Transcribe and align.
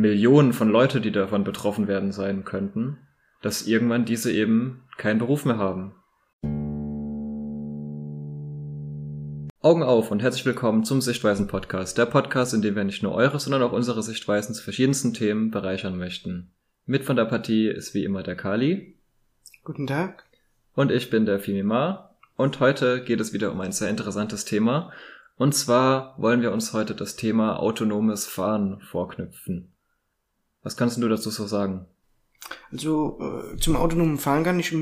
Millionen 0.00 0.54
von 0.54 0.70
Leute, 0.70 1.02
die 1.02 1.12
davon 1.12 1.44
betroffen 1.44 1.86
werden 1.86 2.10
sein 2.10 2.44
könnten, 2.44 2.96
dass 3.42 3.66
irgendwann 3.66 4.06
diese 4.06 4.32
eben 4.32 4.82
keinen 4.96 5.18
Beruf 5.18 5.44
mehr 5.44 5.58
haben. 5.58 5.94
Augen 9.60 9.82
auf 9.82 10.10
und 10.10 10.22
herzlich 10.22 10.46
willkommen 10.46 10.84
zum 10.84 11.02
Sichtweisen 11.02 11.48
Podcast, 11.48 11.98
der 11.98 12.06
Podcast, 12.06 12.54
in 12.54 12.62
dem 12.62 12.76
wir 12.76 12.84
nicht 12.84 13.02
nur 13.02 13.12
eure, 13.12 13.38
sondern 13.38 13.62
auch 13.62 13.72
unsere 13.72 14.02
Sichtweisen 14.02 14.54
zu 14.54 14.64
verschiedensten 14.64 15.12
Themen 15.12 15.50
bereichern 15.50 15.98
möchten. 15.98 16.50
Mit 16.86 17.04
von 17.04 17.16
der 17.16 17.26
Partie 17.26 17.68
ist 17.68 17.92
wie 17.92 18.04
immer 18.04 18.22
der 18.22 18.36
Kali. 18.36 18.98
Guten 19.64 19.86
Tag. 19.86 20.24
Und 20.74 20.90
ich 20.90 21.10
bin 21.10 21.26
der 21.26 21.40
Fimima. 21.40 22.16
Und 22.36 22.58
heute 22.60 23.04
geht 23.04 23.20
es 23.20 23.34
wieder 23.34 23.52
um 23.52 23.60
ein 23.60 23.72
sehr 23.72 23.90
interessantes 23.90 24.46
Thema. 24.46 24.92
Und 25.36 25.54
zwar 25.54 26.14
wollen 26.16 26.40
wir 26.40 26.52
uns 26.52 26.72
heute 26.72 26.94
das 26.94 27.16
Thema 27.16 27.58
autonomes 27.58 28.26
Fahren 28.26 28.80
vorknüpfen. 28.80 29.74
Was 30.62 30.76
kannst 30.76 30.96
du 30.96 31.08
dazu 31.08 31.30
so 31.30 31.46
sagen? 31.46 31.86
Also 32.70 33.18
äh, 33.20 33.56
zum 33.58 33.76
autonomen 33.76 34.18
Fahren 34.18 34.44
kann 34.44 34.60
ich 34.60 34.74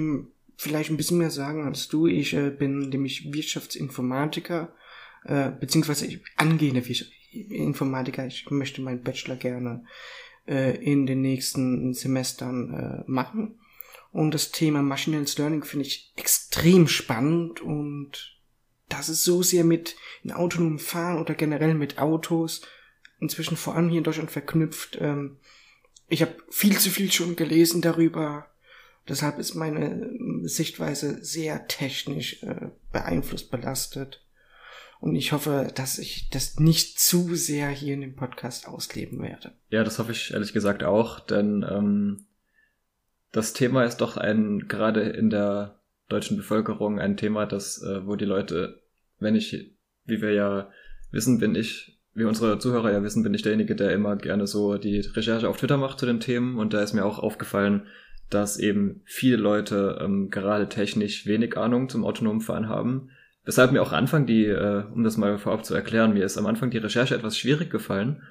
vielleicht 0.56 0.90
ein 0.90 0.96
bisschen 0.96 1.18
mehr 1.18 1.30
sagen 1.30 1.64
als 1.64 1.88
du. 1.88 2.06
Ich 2.06 2.34
äh, 2.34 2.50
bin 2.50 2.88
nämlich 2.88 3.32
Wirtschaftsinformatiker, 3.32 4.72
äh, 5.24 5.50
beziehungsweise 5.50 6.06
ich, 6.06 6.20
angehende 6.36 6.82
Informatiker. 7.32 8.26
Ich 8.26 8.50
möchte 8.50 8.82
meinen 8.82 9.02
Bachelor 9.02 9.36
gerne 9.36 9.84
äh, 10.46 10.76
in 10.82 11.06
den 11.06 11.20
nächsten 11.20 11.94
Semestern 11.94 12.74
äh, 12.74 13.10
machen. 13.10 13.58
Und 14.10 14.32
das 14.32 14.50
Thema 14.50 14.82
Maschinelles 14.82 15.38
Learning 15.38 15.62
finde 15.62 15.86
ich 15.86 16.12
extrem 16.16 16.88
spannend 16.88 17.60
und 17.60 18.38
das 18.88 19.10
ist 19.10 19.22
so 19.22 19.42
sehr 19.42 19.64
mit 19.64 19.96
in 20.24 20.32
autonomem 20.32 20.78
Fahren 20.78 21.18
oder 21.18 21.34
generell 21.34 21.74
mit 21.74 21.98
Autos 21.98 22.62
inzwischen 23.20 23.56
vor 23.56 23.74
allem 23.74 23.90
hier 23.90 23.98
in 23.98 24.04
Deutschland 24.04 24.30
verknüpft. 24.30 24.96
Ähm, 25.00 25.36
ich 26.08 26.22
habe 26.22 26.34
viel 26.50 26.78
zu 26.78 26.90
viel 26.90 27.12
schon 27.12 27.36
gelesen 27.36 27.82
darüber. 27.82 28.46
Deshalb 29.08 29.38
ist 29.38 29.54
meine 29.54 30.10
Sichtweise 30.42 31.24
sehr 31.24 31.66
technisch 31.66 32.42
äh, 32.42 32.68
beeinflusst, 32.92 33.50
belastet. 33.50 34.22
Und 35.00 35.14
ich 35.14 35.32
hoffe, 35.32 35.70
dass 35.74 35.98
ich 35.98 36.28
das 36.30 36.58
nicht 36.58 36.98
zu 36.98 37.34
sehr 37.34 37.68
hier 37.68 37.94
in 37.94 38.00
dem 38.00 38.16
Podcast 38.16 38.66
ausleben 38.66 39.22
werde. 39.22 39.52
Ja, 39.70 39.84
das 39.84 39.98
hoffe 39.98 40.12
ich 40.12 40.32
ehrlich 40.32 40.52
gesagt 40.52 40.82
auch, 40.82 41.20
denn 41.20 41.64
ähm, 41.68 42.26
das 43.30 43.52
Thema 43.52 43.84
ist 43.84 43.98
doch 43.98 44.16
ein, 44.16 44.66
gerade 44.66 45.02
in 45.02 45.30
der 45.30 45.78
deutschen 46.08 46.36
Bevölkerung, 46.36 46.98
ein 46.98 47.16
Thema, 47.16 47.46
das, 47.46 47.82
äh, 47.82 48.06
wo 48.06 48.16
die 48.16 48.24
Leute, 48.24 48.82
wenn 49.20 49.36
ich, 49.36 49.72
wie 50.04 50.20
wir 50.20 50.32
ja 50.32 50.70
wissen, 51.12 51.38
bin 51.38 51.54
ich, 51.54 51.97
wie 52.18 52.24
unsere 52.24 52.58
Zuhörer 52.58 52.92
ja 52.92 53.02
wissen, 53.02 53.22
bin 53.22 53.34
ich 53.34 53.42
derjenige, 53.42 53.74
der 53.74 53.92
immer 53.92 54.16
gerne 54.16 54.46
so 54.46 54.76
die 54.76 55.00
Recherche 55.00 55.48
auf 55.48 55.56
Twitter 55.56 55.76
macht 55.76 55.98
zu 55.98 56.06
den 56.06 56.20
Themen. 56.20 56.58
Und 56.58 56.74
da 56.74 56.82
ist 56.82 56.92
mir 56.92 57.04
auch 57.04 57.18
aufgefallen, 57.18 57.86
dass 58.28 58.58
eben 58.58 59.00
viele 59.04 59.36
Leute 59.36 59.98
ähm, 60.02 60.30
gerade 60.30 60.68
technisch 60.68 61.26
wenig 61.26 61.56
Ahnung 61.56 61.88
zum 61.88 62.04
autonomen 62.04 62.40
Fahren 62.40 62.68
haben 62.68 63.10
Weshalb 63.48 63.72
mir 63.72 63.80
auch 63.80 63.92
Anfang 63.92 64.26
die, 64.26 64.44
äh, 64.44 64.84
um 64.92 65.04
das 65.04 65.16
mal 65.16 65.38
vorab 65.38 65.64
zu 65.64 65.72
erklären, 65.74 66.12
mir 66.12 66.26
ist 66.26 66.36
am 66.36 66.44
Anfang 66.44 66.68
die 66.68 66.76
Recherche 66.76 67.14
etwas 67.14 67.38
schwierig 67.38 67.70
gefallen, 67.70 68.22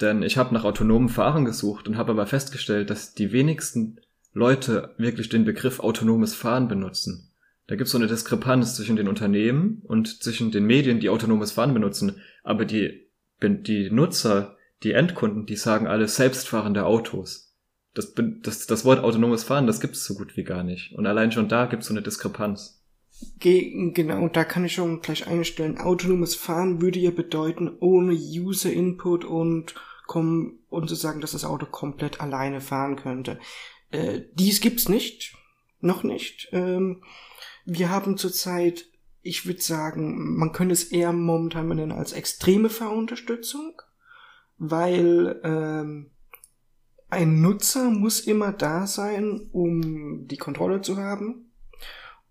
denn 0.00 0.22
ich 0.22 0.38
habe 0.38 0.54
nach 0.54 0.64
autonomen 0.64 1.10
Fahren 1.10 1.44
gesucht 1.44 1.86
und 1.86 1.98
habe 1.98 2.12
aber 2.12 2.26
festgestellt, 2.26 2.88
dass 2.88 3.12
die 3.12 3.30
wenigsten 3.30 4.00
Leute 4.32 4.94
wirklich 4.96 5.28
den 5.28 5.44
Begriff 5.44 5.80
autonomes 5.80 6.34
Fahren 6.34 6.66
benutzen. 6.66 7.30
Da 7.66 7.76
gibt 7.76 7.88
es 7.88 7.92
so 7.92 7.98
eine 7.98 8.06
Diskrepanz 8.06 8.74
zwischen 8.74 8.96
den 8.96 9.08
Unternehmen 9.08 9.82
und 9.84 10.22
zwischen 10.22 10.50
den 10.50 10.64
Medien, 10.64 10.98
die 10.98 11.10
autonomes 11.10 11.52
Fahren 11.52 11.74
benutzen, 11.74 12.22
aber 12.42 12.64
die, 12.64 13.07
die 13.40 13.90
Nutzer, 13.90 14.56
die 14.82 14.92
Endkunden, 14.92 15.46
die 15.46 15.56
sagen 15.56 15.86
alle 15.86 16.08
selbstfahrende 16.08 16.84
Autos. 16.84 17.54
Das, 17.94 18.14
das, 18.14 18.66
das 18.66 18.84
Wort 18.84 19.02
autonomes 19.02 19.44
Fahren, 19.44 19.66
das 19.66 19.80
gibt 19.80 19.94
es 19.94 20.04
so 20.04 20.14
gut 20.14 20.36
wie 20.36 20.44
gar 20.44 20.62
nicht. 20.62 20.92
Und 20.94 21.06
allein 21.06 21.32
schon 21.32 21.48
da 21.48 21.66
gibt 21.66 21.82
es 21.82 21.88
so 21.88 21.94
eine 21.94 22.02
Diskrepanz. 22.02 22.84
Genau, 23.40 24.28
da 24.28 24.44
kann 24.44 24.64
ich 24.64 24.74
schon 24.74 25.00
gleich 25.00 25.26
einstellen. 25.26 25.78
Autonomes 25.78 26.36
Fahren 26.36 26.80
würde 26.80 27.00
ja 27.00 27.10
bedeuten, 27.10 27.76
ohne 27.80 28.12
User 28.12 28.72
Input 28.72 29.24
und 29.24 29.74
kommen 30.06 30.60
und 30.68 30.88
zu 30.88 30.94
sagen, 30.94 31.20
dass 31.20 31.32
das 31.32 31.44
Auto 31.44 31.66
komplett 31.66 32.20
alleine 32.20 32.60
fahren 32.60 32.96
könnte. 32.96 33.40
Äh, 33.90 34.20
dies 34.34 34.60
gibt's 34.60 34.88
nicht. 34.88 35.34
Noch 35.80 36.02
nicht. 36.02 36.48
Ähm, 36.52 37.02
wir 37.64 37.90
haben 37.90 38.16
zurzeit, 38.16 38.86
ich 39.28 39.46
würde 39.46 39.60
sagen, 39.60 40.36
man 40.36 40.52
könnte 40.52 40.72
es 40.72 40.84
eher 40.84 41.12
momentan 41.12 41.68
nennen 41.68 41.92
als 41.92 42.12
extreme 42.12 42.70
Fahrunterstützung, 42.70 43.80
weil 44.56 45.40
ähm, 45.44 46.10
ein 47.10 47.40
Nutzer 47.40 47.90
muss 47.90 48.20
immer 48.20 48.52
da 48.52 48.86
sein, 48.86 49.48
um 49.52 50.26
die 50.26 50.36
Kontrolle 50.38 50.80
zu 50.80 50.96
haben. 50.96 51.52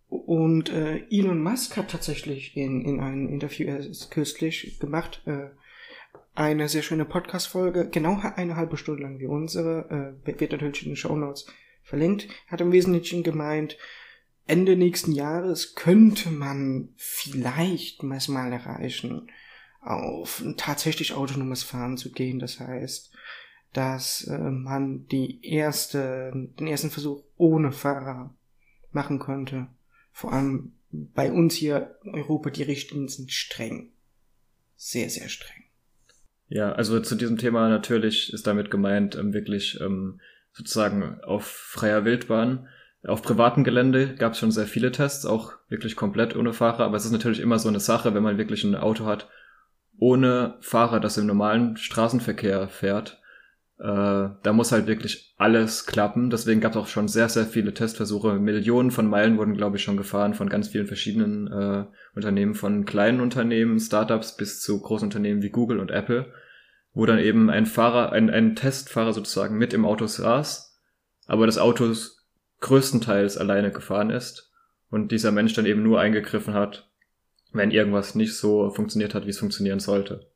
Und 0.09 0.71
äh, 0.71 1.03
Elon 1.09 1.41
Musk 1.41 1.77
hat 1.77 1.91
tatsächlich 1.91 2.55
in, 2.57 2.83
in 2.83 2.99
einem 2.99 3.29
Interview 3.29 3.67
erst 3.67 4.09
kürzlich 4.09 4.79
gemacht, 4.79 5.21
äh, 5.25 5.49
eine 6.33 6.69
sehr 6.69 6.81
schöne 6.81 7.05
Podcast-Folge, 7.05 7.89
genau 7.89 8.21
eine 8.35 8.55
halbe 8.55 8.77
Stunde 8.77 9.03
lang 9.03 9.19
wie 9.19 9.25
unsere, 9.25 10.15
äh, 10.25 10.39
wird 10.39 10.51
natürlich 10.51 10.83
in 10.83 10.91
den 10.91 10.97
Show 10.97 11.15
Notes 11.15 11.47
verlinkt, 11.83 12.27
hat 12.47 12.61
im 12.61 12.71
Wesentlichen 12.71 13.23
gemeint, 13.23 13.77
Ende 14.47 14.75
nächsten 14.75 15.11
Jahres 15.11 15.75
könnte 15.75 16.29
man 16.31 16.89
vielleicht 16.95 18.03
mal 18.03 18.51
erreichen, 18.51 19.29
auf 19.81 20.41
ein 20.41 20.57
tatsächlich 20.57 21.13
autonomes 21.13 21.63
Fahren 21.63 21.97
zu 21.97 22.11
gehen. 22.11 22.39
Das 22.39 22.59
heißt, 22.59 23.11
dass 23.73 24.23
äh, 24.25 24.37
man 24.37 25.07
die 25.07 25.45
erste, 25.45 26.31
den 26.33 26.67
ersten 26.67 26.89
Versuch 26.89 27.23
ohne 27.37 27.71
Fahrer 27.71 28.33
machen 28.91 29.19
könnte 29.19 29.67
vor 30.17 30.33
allem 30.33 30.73
bei 30.89 31.31
uns 31.31 31.53
hier 31.53 31.95
in 32.03 32.15
Europa, 32.15 32.49
die 32.49 32.63
Richtlinien 32.63 33.07
sind 33.07 33.31
streng. 33.31 33.91
Sehr, 34.75 35.11
sehr 35.11 35.29
streng. 35.29 35.65
Ja, 36.47 36.71
also 36.71 36.99
zu 37.01 37.13
diesem 37.13 37.37
Thema 37.37 37.69
natürlich 37.69 38.33
ist 38.33 38.47
damit 38.47 38.71
gemeint, 38.71 39.15
ähm, 39.15 39.31
wirklich 39.33 39.79
ähm, 39.79 40.19
sozusagen 40.53 41.21
auf 41.21 41.45
freier 41.45 42.03
Wildbahn. 42.03 42.67
Auf 43.07 43.21
privatem 43.21 43.63
Gelände 43.63 44.15
gab 44.15 44.33
es 44.33 44.39
schon 44.39 44.51
sehr 44.51 44.67
viele 44.67 44.91
Tests, 44.91 45.25
auch 45.25 45.53
wirklich 45.69 45.95
komplett 45.95 46.35
ohne 46.35 46.53
Fahrer, 46.53 46.83
aber 46.83 46.97
es 46.97 47.05
ist 47.05 47.11
natürlich 47.11 47.39
immer 47.39 47.57
so 47.57 47.69
eine 47.69 47.79
Sache, 47.79 48.13
wenn 48.13 48.23
man 48.23 48.37
wirklich 48.37 48.63
ein 48.63 48.75
Auto 48.75 49.05
hat 49.05 49.29
ohne 49.99 50.57
Fahrer, 50.59 50.99
das 50.99 51.17
im 51.17 51.25
normalen 51.25 51.77
Straßenverkehr 51.77 52.67
fährt, 52.67 53.19
äh, 53.79 53.83
da 53.83 54.53
muss 54.53 54.71
halt 54.71 54.87
wirklich 54.87 55.33
alles 55.37 55.85
klappen. 55.85 56.29
Deswegen 56.29 56.61
gab 56.61 56.71
es 56.71 56.77
auch 56.77 56.87
schon 56.87 57.07
sehr, 57.07 57.29
sehr 57.29 57.45
viele 57.45 57.73
Testversuche. 57.73 58.33
Millionen 58.39 58.91
von 58.91 59.07
Meilen 59.07 59.37
wurden, 59.37 59.55
glaube 59.55 59.77
ich, 59.77 59.83
schon 59.83 59.97
gefahren 59.97 60.33
von 60.33 60.49
ganz 60.49 60.69
vielen 60.69 60.87
verschiedenen 60.87 61.47
äh, 61.47 61.85
Unternehmen, 62.15 62.55
von 62.55 62.85
kleinen 62.85 63.21
Unternehmen, 63.21 63.79
Startups 63.79 64.35
bis 64.35 64.61
zu 64.61 64.81
großen 64.81 65.07
Unternehmen 65.07 65.41
wie 65.41 65.49
Google 65.49 65.79
und 65.79 65.91
Apple, 65.91 66.31
wo 66.93 67.05
dann 67.05 67.19
eben 67.19 67.49
ein 67.49 67.65
Fahrer, 67.65 68.11
ein, 68.11 68.29
ein 68.29 68.55
Testfahrer 68.55 69.13
sozusagen 69.13 69.57
mit 69.57 69.73
im 69.73 69.85
Auto 69.85 70.07
saß, 70.07 70.79
aber 71.27 71.45
das 71.45 71.57
Auto 71.57 71.93
größtenteils 72.59 73.37
alleine 73.37 73.71
gefahren 73.71 74.09
ist 74.09 74.51
und 74.89 75.11
dieser 75.11 75.31
Mensch 75.31 75.53
dann 75.53 75.65
eben 75.65 75.83
nur 75.83 75.99
eingegriffen 75.99 76.53
hat, 76.53 76.89
wenn 77.51 77.71
irgendwas 77.71 78.15
nicht 78.15 78.35
so 78.35 78.71
funktioniert 78.71 79.13
hat, 79.13 79.25
wie 79.25 79.31
es 79.31 79.39
funktionieren 79.39 79.79
sollte. 79.79 80.31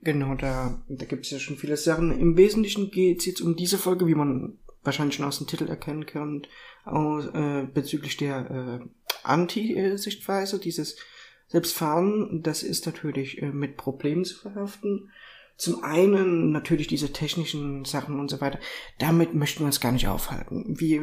Genau, 0.00 0.34
da, 0.34 0.82
da 0.88 1.04
gibt 1.06 1.24
es 1.24 1.32
ja 1.32 1.38
schon 1.38 1.56
viele 1.56 1.76
Sachen. 1.76 2.16
Im 2.16 2.36
Wesentlichen 2.36 2.90
geht 2.90 3.20
es 3.20 3.26
jetzt 3.26 3.40
um 3.40 3.56
diese 3.56 3.78
Folge, 3.78 4.06
wie 4.06 4.14
man 4.14 4.58
wahrscheinlich 4.82 5.16
schon 5.16 5.26
aus 5.26 5.38
dem 5.38 5.48
Titel 5.48 5.66
erkennen 5.66 6.06
kann, 6.06 6.42
aus, 6.84 7.26
äh, 7.26 7.66
bezüglich 7.72 8.16
der 8.16 8.80
äh, 8.82 8.88
Anti-Sichtweise, 9.24 10.60
dieses 10.60 10.96
Selbstfahren, 11.48 12.42
das 12.42 12.62
ist 12.62 12.86
natürlich 12.86 13.42
äh, 13.42 13.50
mit 13.50 13.76
Problemen 13.76 14.24
zu 14.24 14.38
verhaften. 14.38 15.10
Zum 15.58 15.82
einen 15.82 16.52
natürlich 16.52 16.86
diese 16.86 17.12
technischen 17.12 17.84
Sachen 17.84 18.20
und 18.20 18.30
so 18.30 18.40
weiter. 18.40 18.60
Damit 19.00 19.34
möchten 19.34 19.60
wir 19.60 19.66
uns 19.66 19.80
gar 19.80 19.90
nicht 19.90 20.06
aufhalten. 20.06 20.78
Wir, 20.78 21.02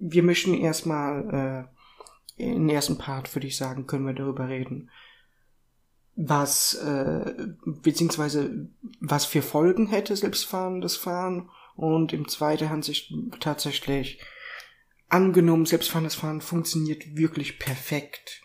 wir 0.00 0.24
möchten 0.24 0.52
erstmal, 0.52 1.68
äh, 2.36 2.42
im 2.42 2.68
ersten 2.68 2.98
Part 2.98 3.32
würde 3.36 3.46
ich 3.46 3.56
sagen, 3.56 3.86
können 3.86 4.04
wir 4.04 4.12
darüber 4.12 4.48
reden, 4.48 4.90
was 6.16 6.74
äh, 6.74 7.34
beziehungsweise 7.64 8.68
was 8.98 9.26
für 9.26 9.42
Folgen 9.42 9.86
hätte 9.86 10.16
selbstfahrendes 10.16 10.96
Fahren 10.96 11.48
und 11.76 12.12
im 12.12 12.26
zweiten 12.26 12.68
Hinsicht 12.68 13.14
tatsächlich 13.38 14.20
angenommen, 15.08 15.66
selbstfahrendes 15.66 16.16
Fahren 16.16 16.40
funktioniert 16.40 17.16
wirklich 17.16 17.60
perfekt. 17.60 18.42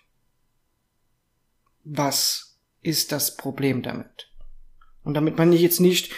Was 1.84 2.60
ist 2.84 3.12
das 3.12 3.36
Problem 3.36 3.82
damit? 3.82 4.29
Und 5.04 5.14
damit 5.14 5.38
meine 5.38 5.56
ich 5.56 5.62
jetzt 5.62 5.80
nicht, 5.80 6.12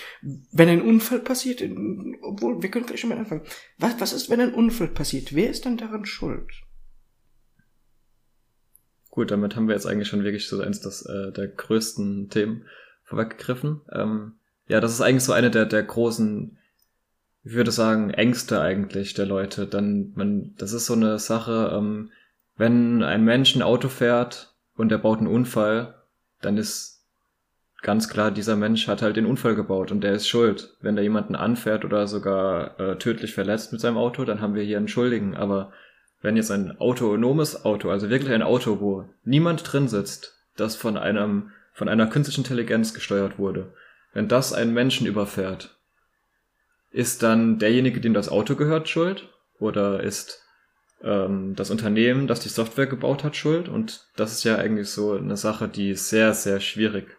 wenn 0.52 0.70
ein 0.70 0.82
Unfall 0.82 1.20
passiert, 1.20 1.62
obwohl 2.22 2.62
wir 2.62 2.72
können 2.72 2.86
gleich 2.86 3.00
schon 3.00 3.10
mal 3.10 3.20
anfangen. 3.20 3.44
Was, 3.78 4.00
was 4.00 4.14
ist, 4.14 4.30
wenn 4.30 4.42
ein 4.42 4.54
Unfall 4.54 4.88
passiert? 4.88 5.36
Wer 5.36 5.50
ist 5.50 5.66
dann 5.66 5.78
daran 5.78 6.06
schuld? 6.06 6.52
Gut, 9.12 9.30
damit 9.30 9.56
haben 9.56 9.68
wir 9.68 9.76
jetzt 9.76 9.86
eigentlich 9.86 10.08
schon 10.08 10.24
wirklich 10.24 10.48
so 10.48 10.62
eins 10.62 10.80
das, 10.80 11.06
äh, 11.06 11.32
der 11.32 11.48
größten 11.48 12.30
Themen 12.30 12.66
vorweggegriffen. 13.04 13.82
Ähm, 13.92 14.34
ja, 14.68 14.80
das 14.80 14.94
ist 14.94 15.02
eigentlich 15.02 15.26
so 15.26 15.34
eine 15.34 15.52
der, 15.52 15.66
der 15.66 15.84
großen, 15.84 16.58
ich 17.44 17.54
würde 17.54 17.72
sagen, 17.72 18.10
Ängste 18.12 18.62
eigentlich 18.62 19.14
der 19.14 19.26
Leute. 19.26 19.68
Dann, 19.68 20.14
man, 20.16 20.56
das 20.58 20.72
ist 20.72 20.86
so 20.86 20.94
eine 20.94 21.20
Sache, 21.20 21.72
ähm, 21.74 22.12
wenn 22.56 23.04
ein 23.04 23.26
Mensch 23.26 23.56
ein 23.56 23.62
Auto 23.62 23.90
fährt 23.90 24.56
und 24.76 24.92
er 24.92 24.98
baut 24.98 25.20
einen 25.20 25.28
Unfall, 25.28 26.02
dann 26.42 26.58
ist 26.58 27.01
ganz 27.82 28.10
klar, 28.10 28.32
dieser 28.32 28.56
Mensch 28.56 28.88
hat 28.88 29.02
halt 29.02 29.16
den 29.16 29.26
Unfall 29.26 29.56
gebaut 29.56 29.92
und 29.92 30.02
der 30.02 30.14
ist 30.14 30.28
schuld. 30.28 30.76
Wenn 30.82 30.96
da 30.96 31.02
jemanden 31.02 31.36
anfährt 31.36 31.84
oder 31.84 32.08
sogar 32.08 32.80
äh, 32.80 32.98
tödlich 32.98 33.34
verletzt 33.34 33.72
mit 33.72 33.82
seinem 33.82 33.98
Auto, 33.98 34.24
dann 34.26 34.42
haben 34.42 34.56
wir 34.56 34.64
hier 34.64 34.78
einen 34.78 34.88
Schuldigen. 34.88 35.36
Aber 35.36 35.72
wenn 36.22 36.38
jetzt 36.38 36.52
ein 36.52 36.78
autonomes 36.80 37.66
Auto, 37.66 37.90
also 37.90 38.10
wirklich 38.10 38.32
ein 38.32 38.44
Auto, 38.44 38.80
wo 38.80 39.10
niemand 39.24 39.72
drin 39.72 39.88
sitzt, 39.88 40.38
das 40.56 40.76
von 40.76 40.98
einem, 40.98 41.52
von 41.74 41.90
einer 41.90 42.08
künstlichen 42.08 42.42
Intelligenz 42.42 42.94
gesteuert 42.94 43.40
wurde, 43.40 43.74
wenn 44.14 44.28
das 44.28 44.54
einen 44.54 44.74
Menschen 44.74 45.08
überfährt, 45.08 45.78
ist 46.92 47.24
dann 47.24 47.58
derjenige, 47.58 48.02
dem 48.02 48.14
das 48.14 48.30
Auto 48.30 48.56
gehört, 48.56 48.90
schuld? 48.90 49.30
Oder 49.60 50.04
ist 50.04 50.44
ähm, 51.02 51.56
das 51.56 51.72
Unternehmen, 51.72 52.28
das 52.28 52.42
die 52.42 52.50
Software 52.50 52.88
gebaut 52.88 53.24
hat, 53.24 53.36
schuld? 53.36 53.70
Und 53.70 54.08
das 54.18 54.34
ist 54.34 54.44
ja 54.44 54.58
eigentlich 54.58 54.90
so 54.90 55.14
eine 55.14 55.38
Sache, 55.38 55.70
die 55.70 55.96
sehr, 55.96 56.34
sehr 56.34 56.60
schwierig 56.60 57.16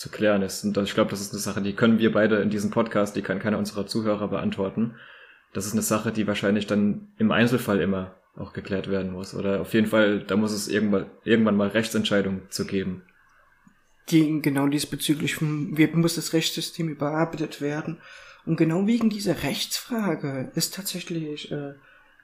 zu 0.00 0.08
klären 0.08 0.40
ist. 0.40 0.64
Und 0.64 0.78
ich 0.78 0.94
glaube, 0.94 1.10
das 1.10 1.20
ist 1.20 1.34
eine 1.34 1.40
Sache, 1.40 1.60
die 1.60 1.74
können 1.74 1.98
wir 1.98 2.10
beide 2.10 2.36
in 2.36 2.48
diesem 2.48 2.70
Podcast, 2.70 3.16
die 3.16 3.22
kann 3.22 3.38
keiner 3.38 3.58
unserer 3.58 3.86
Zuhörer 3.86 4.28
beantworten. 4.28 4.94
Das 5.52 5.66
ist 5.66 5.74
eine 5.74 5.82
Sache, 5.82 6.10
die 6.10 6.26
wahrscheinlich 6.26 6.66
dann 6.66 7.08
im 7.18 7.30
Einzelfall 7.30 7.82
immer 7.82 8.14
auch 8.34 8.54
geklärt 8.54 8.88
werden 8.88 9.12
muss. 9.12 9.34
Oder 9.34 9.60
auf 9.60 9.74
jeden 9.74 9.88
Fall, 9.88 10.20
da 10.20 10.36
muss 10.36 10.52
es 10.52 10.68
irgendwann, 10.68 11.10
irgendwann 11.24 11.56
mal 11.56 11.68
Rechtsentscheidungen 11.68 12.44
zu 12.48 12.64
geben. 12.64 13.02
Gegen 14.06 14.40
genau 14.40 14.68
diesbezüglich 14.68 15.42
muss 15.42 16.14
das 16.14 16.32
Rechtssystem 16.32 16.88
überarbeitet 16.88 17.60
werden. 17.60 17.98
Und 18.46 18.56
genau 18.56 18.86
wegen 18.86 19.10
dieser 19.10 19.42
Rechtsfrage 19.42 20.50
ist 20.54 20.74
tatsächlich, 20.74 21.52
äh, 21.52 21.74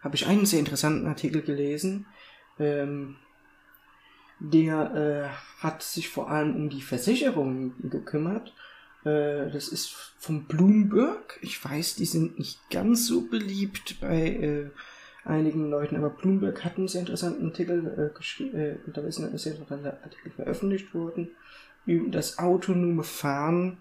habe 0.00 0.14
ich 0.14 0.26
einen 0.26 0.46
sehr 0.46 0.60
interessanten 0.60 1.06
Artikel 1.06 1.42
gelesen, 1.42 2.06
ähm, 2.58 3.16
der 4.38 5.30
äh, 5.60 5.62
hat 5.62 5.82
sich 5.82 6.08
vor 6.08 6.30
allem 6.30 6.54
um 6.56 6.68
die 6.68 6.82
Versicherung 6.82 7.74
gekümmert. 7.90 8.54
Äh, 9.04 9.50
das 9.50 9.68
ist 9.68 9.88
von 10.18 10.44
Bloomberg. 10.44 11.38
Ich 11.42 11.62
weiß, 11.64 11.96
die 11.96 12.06
sind 12.06 12.38
nicht 12.38 12.58
ganz 12.70 13.06
so 13.06 13.22
beliebt 13.22 14.00
bei 14.00 14.26
äh, 14.26 14.70
einigen 15.24 15.70
Leuten, 15.70 15.96
aber 15.96 16.10
Bloomberg 16.10 16.64
hat 16.64 16.76
einen 16.76 16.88
sehr 16.88 17.00
interessanten 17.00 17.46
Artikel 17.46 18.10
äh, 18.12 18.16
geschrieben, 18.16 18.56
äh, 18.56 18.76
da 18.86 19.02
ist 19.02 19.18
ein 19.18 19.36
sehr 19.36 19.52
interessanter 19.52 19.98
Artikel 20.02 20.30
veröffentlicht 20.30 20.94
worden 20.94 21.30
über 21.84 22.10
das 22.10 22.38
autonome 22.38 23.04
Fahren 23.04 23.78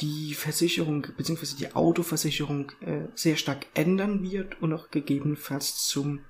die 0.00 0.34
Versicherung 0.34 1.06
bzw. 1.16 1.56
die 1.58 1.74
Autoversicherung 1.74 2.72
äh, 2.80 3.06
sehr 3.14 3.36
stark 3.36 3.66
ändern 3.74 4.22
wird 4.22 4.60
und 4.60 4.72
auch 4.72 4.90
gegebenenfalls 4.90 5.86
zum, 5.86 6.20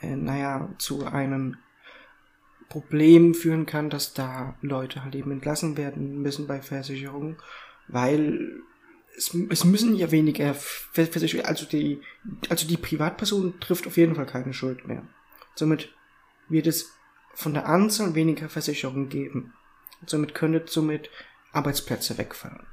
äh, 0.00 0.14
naja, 0.14 0.72
zu 0.78 1.04
einem 1.04 1.56
Problem 2.68 3.34
führen 3.34 3.66
kann, 3.66 3.90
dass 3.90 4.14
da 4.14 4.56
Leute 4.60 5.04
halt 5.04 5.14
eben 5.14 5.30
entlassen 5.30 5.76
werden 5.76 6.20
müssen 6.20 6.46
bei 6.46 6.60
Versicherungen, 6.60 7.36
weil 7.88 8.60
es, 9.16 9.34
es 9.48 9.64
müssen 9.64 9.96
ja 9.96 10.10
weniger 10.10 10.54
Versicherungen, 10.54 11.48
also 11.48 11.66
die, 11.66 12.00
also 12.48 12.66
die 12.66 12.76
Privatperson 12.76 13.58
trifft 13.60 13.86
auf 13.86 13.96
jeden 13.96 14.14
Fall 14.14 14.26
keine 14.26 14.52
Schuld 14.52 14.86
mehr. 14.86 15.02
Somit 15.54 15.92
wird 16.48 16.66
es 16.66 16.92
von 17.34 17.54
der 17.54 17.68
Anzahl 17.68 18.14
weniger 18.14 18.48
Versicherungen 18.48 19.08
geben. 19.08 19.54
Somit 20.06 20.34
könnte 20.34 20.64
somit 20.66 21.10
Arbeitsplätze 21.52 22.18
wegfallen. 22.18 22.66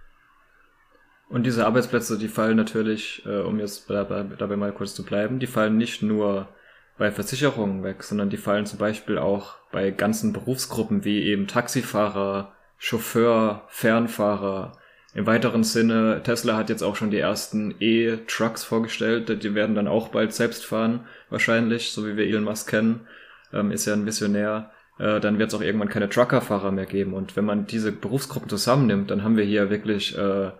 Und 1.27 1.43
diese 1.43 1.65
Arbeitsplätze, 1.65 2.17
die 2.19 2.27
fallen 2.27 2.57
natürlich, 2.57 3.23
äh, 3.25 3.39
um 3.39 3.59
jetzt 3.59 3.89
dabei, 3.89 4.23
dabei 4.23 4.55
mal 4.55 4.73
kurz 4.73 4.93
zu 4.93 5.03
bleiben, 5.03 5.39
die 5.39 5.47
fallen 5.47 5.77
nicht 5.77 6.03
nur 6.03 6.49
bei 6.97 7.11
Versicherungen 7.11 7.83
weg, 7.83 8.03
sondern 8.03 8.29
die 8.29 8.37
fallen 8.37 8.65
zum 8.65 8.79
Beispiel 8.79 9.17
auch 9.17 9.55
bei 9.71 9.91
ganzen 9.91 10.33
Berufsgruppen 10.33 11.03
wie 11.03 11.23
eben 11.23 11.47
Taxifahrer, 11.47 12.53
Chauffeur, 12.77 13.63
Fernfahrer. 13.67 14.77
Im 15.13 15.25
weiteren 15.25 15.63
Sinne, 15.63 16.21
Tesla 16.23 16.57
hat 16.57 16.69
jetzt 16.69 16.83
auch 16.83 16.95
schon 16.95 17.11
die 17.11 17.19
ersten 17.19 17.75
E-Trucks 17.79 18.63
vorgestellt, 18.63 19.43
die 19.43 19.55
werden 19.55 19.75
dann 19.75 19.87
auch 19.87 20.09
bald 20.09 20.33
selbst 20.33 20.65
fahren, 20.65 21.05
wahrscheinlich, 21.29 21.91
so 21.91 22.05
wie 22.05 22.17
wir 22.17 22.25
Elon 22.25 22.43
Musk 22.43 22.69
kennen, 22.69 23.07
ähm, 23.53 23.71
ist 23.71 23.85
ja 23.85 23.93
ein 23.93 24.05
Visionär. 24.05 24.71
Äh, 24.97 25.19
dann 25.19 25.39
wird 25.39 25.49
es 25.49 25.55
auch 25.55 25.61
irgendwann 25.61 25.89
keine 25.89 26.09
Truckerfahrer 26.09 26.71
mehr 26.71 26.85
geben. 26.85 27.13
Und 27.13 27.35
wenn 27.35 27.45
man 27.45 27.65
diese 27.65 27.91
Berufsgruppen 27.91 28.49
zusammennimmt, 28.49 29.11
dann 29.11 29.23
haben 29.23 29.37
wir 29.37 29.45
hier 29.45 29.69
wirklich 29.69 30.17
äh, 30.17 30.51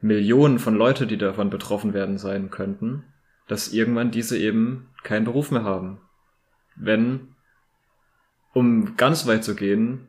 Millionen 0.00 0.58
von 0.58 0.74
Leute, 0.74 1.06
die 1.06 1.18
davon 1.18 1.50
betroffen 1.50 1.92
werden 1.92 2.18
sein 2.18 2.50
könnten, 2.50 3.04
dass 3.48 3.72
irgendwann 3.72 4.10
diese 4.10 4.38
eben 4.38 4.90
keinen 5.02 5.24
Beruf 5.24 5.50
mehr 5.50 5.64
haben. 5.64 6.00
Wenn, 6.76 7.34
um 8.52 8.96
ganz 8.96 9.26
weit 9.26 9.42
zu 9.44 9.54
gehen, 9.54 10.06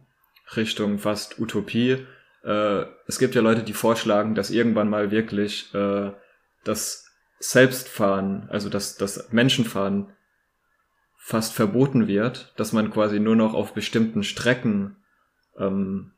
Richtung 0.56 1.00
fast 1.00 1.40
Utopie, 1.40 2.06
äh, 2.44 2.86
es 3.08 3.20
gibt 3.20 3.36
ja 3.36 3.42
Leute, 3.42 3.64
die 3.64 3.74
vorschlagen, 3.74 4.36
dass 4.36 4.52
irgendwann 4.52 4.90
mal 4.90 5.12
wirklich 5.12 5.74
äh, 5.74 6.12
das 6.64 7.08
Selbstfahren, 7.40 8.50
also 8.50 8.70
das, 8.70 8.98
das 8.98 9.32
Menschenfahren 9.32 10.14
fast 11.18 11.54
verboten 11.54 12.08
wird, 12.08 12.54
dass 12.58 12.74
man 12.74 12.92
quasi 12.92 13.20
nur 13.20 13.36
noch 13.36 13.54
auf 13.54 13.74
bestimmten 13.74 14.24
Strecken 14.24 14.98
ähm, 15.58 16.14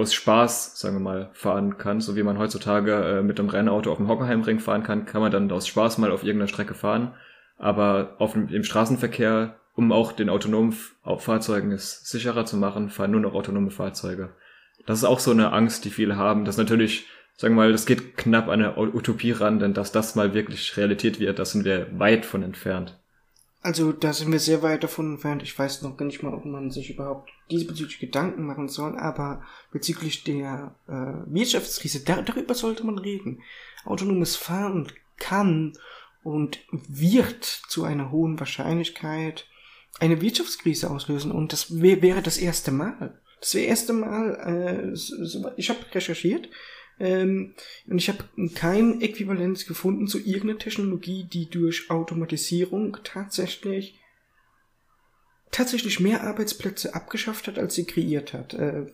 aus 0.00 0.14
Spaß, 0.14 0.80
sagen 0.80 0.96
wir 0.96 1.00
mal, 1.00 1.30
fahren 1.32 1.78
kann, 1.78 2.00
so 2.00 2.16
wie 2.16 2.22
man 2.22 2.38
heutzutage 2.38 2.92
äh, 2.92 3.22
mit 3.22 3.38
einem 3.38 3.48
Rennauto 3.48 3.92
auf 3.92 3.98
dem 3.98 4.08
Hockenheimring 4.08 4.58
fahren 4.58 4.82
kann, 4.82 5.04
kann 5.04 5.20
man 5.20 5.30
dann 5.30 5.50
aus 5.52 5.68
Spaß 5.68 5.98
mal 5.98 6.10
auf 6.10 6.24
irgendeiner 6.24 6.48
Strecke 6.48 6.74
fahren. 6.74 7.14
Aber 7.56 8.16
auf 8.18 8.32
dem, 8.32 8.48
im 8.48 8.64
Straßenverkehr, 8.64 9.56
um 9.74 9.92
auch 9.92 10.12
den 10.12 10.30
autonomen 10.30 10.74
Fahrzeugen 11.18 11.72
es 11.72 12.08
sicherer 12.08 12.46
zu 12.46 12.56
machen, 12.56 12.88
fahren 12.88 13.10
nur 13.10 13.20
noch 13.20 13.34
autonome 13.34 13.70
Fahrzeuge. 13.70 14.30
Das 14.86 14.98
ist 14.98 15.04
auch 15.04 15.20
so 15.20 15.30
eine 15.30 15.52
Angst, 15.52 15.84
die 15.84 15.90
viele 15.90 16.16
haben. 16.16 16.44
Das 16.44 16.56
natürlich, 16.56 17.06
sagen 17.36 17.54
wir 17.54 17.62
mal, 17.62 17.72
das 17.72 17.86
geht 17.86 18.16
knapp 18.16 18.48
an 18.48 18.62
eine 18.62 18.76
Utopie 18.76 19.32
ran, 19.32 19.58
denn 19.58 19.74
dass 19.74 19.92
das 19.92 20.14
mal 20.14 20.34
wirklich 20.34 20.76
Realität 20.76 21.20
wird, 21.20 21.38
das 21.38 21.52
sind 21.52 21.64
wir 21.64 21.86
weit 21.98 22.24
von 22.24 22.42
entfernt. 22.42 22.99
Also 23.62 23.92
da 23.92 24.12
sind 24.14 24.32
wir 24.32 24.40
sehr 24.40 24.62
weit 24.62 24.84
davon 24.84 25.12
entfernt. 25.12 25.42
Ich 25.42 25.58
weiß 25.58 25.82
noch 25.82 25.96
gar 25.96 26.06
nicht 26.06 26.22
mal, 26.22 26.32
ob 26.32 26.46
man 26.46 26.70
sich 26.70 26.90
überhaupt 26.90 27.30
diesbezüglich 27.50 27.98
Gedanken 27.98 28.46
machen 28.46 28.68
soll, 28.68 28.96
aber 28.96 29.42
bezüglich 29.70 30.24
der 30.24 30.74
äh, 30.88 31.32
Wirtschaftskrise, 31.32 32.00
da, 32.00 32.22
darüber 32.22 32.54
sollte 32.54 32.84
man 32.84 32.98
reden. 32.98 33.42
Autonomes 33.84 34.36
Fahren 34.36 34.90
kann 35.18 35.74
und 36.22 36.60
wird 36.70 37.44
zu 37.44 37.84
einer 37.84 38.10
hohen 38.10 38.40
Wahrscheinlichkeit 38.40 39.46
eine 39.98 40.22
Wirtschaftskrise 40.22 40.90
auslösen 40.90 41.30
und 41.30 41.52
das 41.52 41.80
wär, 41.82 42.00
wäre 42.00 42.22
das 42.22 42.38
erste 42.38 42.70
Mal. 42.70 43.20
Das 43.40 43.54
wäre 43.54 43.68
das 43.68 43.80
erste 43.80 43.92
Mal, 43.92 44.94
äh, 44.94 45.52
ich 45.56 45.68
habe 45.68 45.80
recherchiert, 45.94 46.48
ähm, 47.00 47.54
und 47.86 47.98
ich 47.98 48.08
habe 48.08 48.24
kein 48.54 49.00
Äquivalenz 49.00 49.66
gefunden 49.66 50.06
zu 50.06 50.18
irgendeiner 50.18 50.58
Technologie, 50.58 51.24
die 51.24 51.48
durch 51.48 51.90
Automatisierung 51.90 52.98
tatsächlich 53.02 53.96
tatsächlich 55.50 55.98
mehr 55.98 56.22
Arbeitsplätze 56.22 56.94
abgeschafft 56.94 57.48
hat, 57.48 57.58
als 57.58 57.74
sie 57.74 57.84
kreiert 57.84 58.32
hat. 58.32 58.54
Äh, 58.54 58.86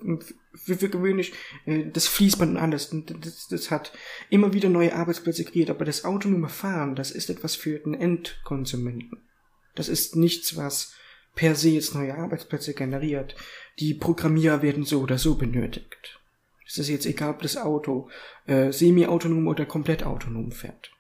für, 0.55 0.77
für 0.77 0.89
gewöhnlich 0.89 1.35
äh, 1.67 1.85
das 1.93 2.07
Fließband 2.07 2.53
und 2.53 2.57
alles, 2.57 2.95
das, 3.21 3.49
das 3.49 3.71
hat 3.71 3.93
immer 4.31 4.55
wieder 4.55 4.69
neue 4.69 4.95
Arbeitsplätze 4.95 5.45
kreiert, 5.45 5.69
aber 5.69 5.85
das 5.85 6.05
autonome 6.05 6.49
Fahren, 6.49 6.95
das 6.95 7.11
ist 7.11 7.29
etwas 7.29 7.57
für 7.57 7.79
den 7.79 7.95
Endkonsumenten. 7.95 9.29
Das 9.75 9.89
ist 9.89 10.17
nichts, 10.17 10.57
was 10.57 10.95
per 11.35 11.55
se 11.55 11.71
jetzt 11.71 11.95
neue 11.95 12.17
Arbeitsplätze 12.17 12.73
generiert. 12.73 13.37
Die 13.79 13.93
Programmierer 13.93 14.63
werden 14.63 14.85
so 14.85 15.03
oder 15.03 15.19
so 15.19 15.35
benötigt. 15.35 16.19
Es 16.67 16.79
ist 16.79 16.89
jetzt 16.89 17.07
egal, 17.07 17.31
ob 17.31 17.43
das 17.43 17.57
Auto 17.57 18.09
äh, 18.47 18.73
semi-autonom 18.73 19.47
oder 19.47 19.65
komplett 19.65 20.05
autonom 20.05 20.51
fährt. 20.51 20.91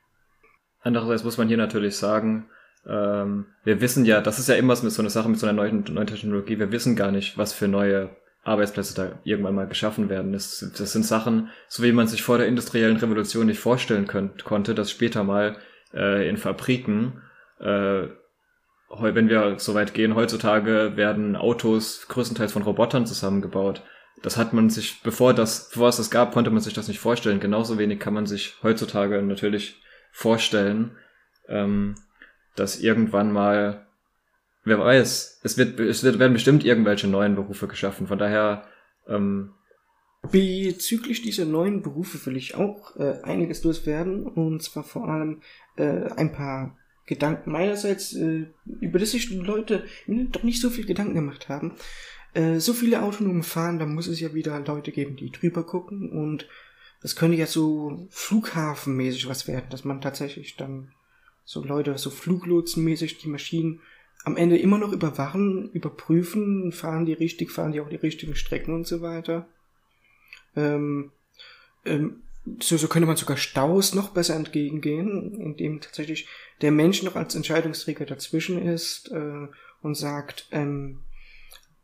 Andererseits 0.80 1.24
muss 1.24 1.38
man 1.38 1.48
hier 1.48 1.56
natürlich 1.56 1.96
sagen, 1.96 2.48
ähm, 2.88 3.46
wir 3.64 3.80
wissen 3.80 4.04
ja, 4.04 4.20
das 4.20 4.38
ist 4.38 4.48
ja 4.48 4.54
immer 4.54 4.76
so 4.76 5.02
eine 5.02 5.10
Sache 5.10 5.28
mit 5.28 5.38
so 5.40 5.46
einer 5.46 5.56
neuen, 5.56 5.84
neuen 5.92 6.06
Technologie, 6.06 6.58
wir 6.58 6.70
wissen 6.70 6.94
gar 6.94 7.10
nicht, 7.10 7.36
was 7.36 7.52
für 7.52 7.66
neue 7.66 8.10
Arbeitsplätze 8.44 8.94
da 8.94 9.18
irgendwann 9.24 9.56
mal 9.56 9.66
geschaffen 9.66 10.08
werden. 10.08 10.32
Das, 10.32 10.64
das 10.78 10.92
sind 10.92 11.04
Sachen, 11.04 11.50
so 11.66 11.82
wie 11.82 11.90
man 11.90 12.06
sich 12.06 12.22
vor 12.22 12.38
der 12.38 12.46
industriellen 12.46 12.96
Revolution 12.96 13.46
nicht 13.46 13.58
vorstellen 13.58 14.06
könnt, 14.06 14.44
konnte, 14.44 14.74
dass 14.74 14.92
später 14.92 15.24
mal 15.24 15.56
äh, 15.92 16.28
in 16.28 16.36
Fabriken, 16.36 17.22
äh, 17.58 18.06
wenn 19.00 19.28
wir 19.28 19.58
so 19.58 19.74
weit 19.74 19.94
gehen, 19.94 20.14
heutzutage 20.14 20.92
werden 20.94 21.34
Autos 21.34 22.06
größtenteils 22.06 22.52
von 22.52 22.62
Robotern 22.62 23.04
zusammengebaut 23.04 23.82
das 24.22 24.36
hat 24.36 24.52
man 24.52 24.70
sich, 24.70 25.02
bevor 25.02 25.34
das, 25.34 25.68
bevor 25.68 25.88
es 25.88 25.96
das 25.96 26.10
gab, 26.10 26.32
konnte 26.32 26.50
man 26.50 26.60
sich 26.60 26.74
das 26.74 26.88
nicht 26.88 27.00
vorstellen. 27.00 27.40
Genauso 27.40 27.78
wenig 27.78 28.00
kann 28.00 28.14
man 28.14 28.26
sich 28.26 28.56
heutzutage 28.62 29.22
natürlich 29.22 29.80
vorstellen, 30.10 30.96
ähm, 31.48 31.96
dass 32.54 32.80
irgendwann 32.80 33.32
mal, 33.32 33.86
wer 34.64 34.78
weiß, 34.78 35.40
es 35.42 35.58
wird, 35.58 35.78
es 35.78 36.02
werden 36.02 36.32
bestimmt 36.32 36.64
irgendwelche 36.64 37.08
neuen 37.08 37.34
Berufe 37.34 37.68
geschaffen. 37.68 38.06
Von 38.06 38.18
daher, 38.18 38.66
ähm, 39.06 39.52
Bezüglich 40.32 41.22
dieser 41.22 41.44
neuen 41.44 41.82
Berufe 41.82 42.24
will 42.26 42.36
ich 42.36 42.54
auch 42.54 42.96
äh, 42.96 43.20
einiges 43.22 43.62
loswerden 43.64 44.26
und 44.26 44.62
zwar 44.62 44.82
vor 44.82 45.08
allem 45.08 45.42
äh, 45.76 46.10
ein 46.16 46.32
paar 46.32 46.76
Gedanken 47.06 47.52
meinerseits, 47.52 48.14
äh, 48.14 48.46
über 48.80 48.98
das 48.98 49.12
sich 49.12 49.28
die 49.28 49.36
Leute 49.36 49.84
doch 50.06 50.42
nicht 50.42 50.60
so 50.60 50.70
viel 50.70 50.86
Gedanken 50.86 51.14
gemacht 51.14 51.48
haben. 51.48 51.76
Äh, 52.34 52.60
so 52.60 52.72
viele 52.72 53.02
autonome 53.02 53.42
Fahren, 53.42 53.78
da 53.78 53.86
muss 53.86 54.06
es 54.06 54.20
ja 54.20 54.34
wieder 54.34 54.58
Leute 54.60 54.92
geben, 54.92 55.16
die 55.16 55.30
drüber 55.30 55.64
gucken 55.64 56.10
und 56.10 56.48
das 57.02 57.16
könnte 57.16 57.36
ja 57.36 57.46
so 57.46 58.06
flughafenmäßig 58.10 59.28
was 59.28 59.46
werden, 59.46 59.66
dass 59.70 59.84
man 59.84 60.00
tatsächlich 60.00 60.56
dann 60.56 60.92
so 61.44 61.62
Leute, 61.62 61.96
so 61.98 62.10
Fluglotsenmäßig 62.10 63.18
die 63.18 63.28
Maschinen 63.28 63.80
am 64.24 64.36
Ende 64.36 64.58
immer 64.58 64.78
noch 64.78 64.92
überwachen, 64.92 65.70
überprüfen, 65.70 66.72
fahren 66.72 67.06
die 67.06 67.12
richtig, 67.12 67.52
fahren 67.52 67.70
die 67.72 67.80
auch 67.80 67.88
die 67.88 67.96
richtigen 67.96 68.34
Strecken 68.34 68.74
und 68.74 68.86
so 68.86 69.00
weiter. 69.00 69.46
Ähm, 70.56 71.12
ähm, 71.84 72.22
so, 72.60 72.76
so 72.76 72.88
könnte 72.88 73.06
man 73.06 73.16
sogar 73.16 73.36
Staus 73.36 73.94
noch 73.94 74.10
besser 74.10 74.34
entgegengehen, 74.34 75.40
indem 75.40 75.80
tatsächlich 75.80 76.28
der 76.60 76.72
Mensch 76.72 77.02
noch 77.02 77.14
als 77.14 77.36
Entscheidungsträger 77.36 78.04
dazwischen 78.04 78.60
ist 78.60 79.12
äh, 79.12 79.46
und 79.82 79.94
sagt, 79.94 80.48
ähm, 80.50 81.00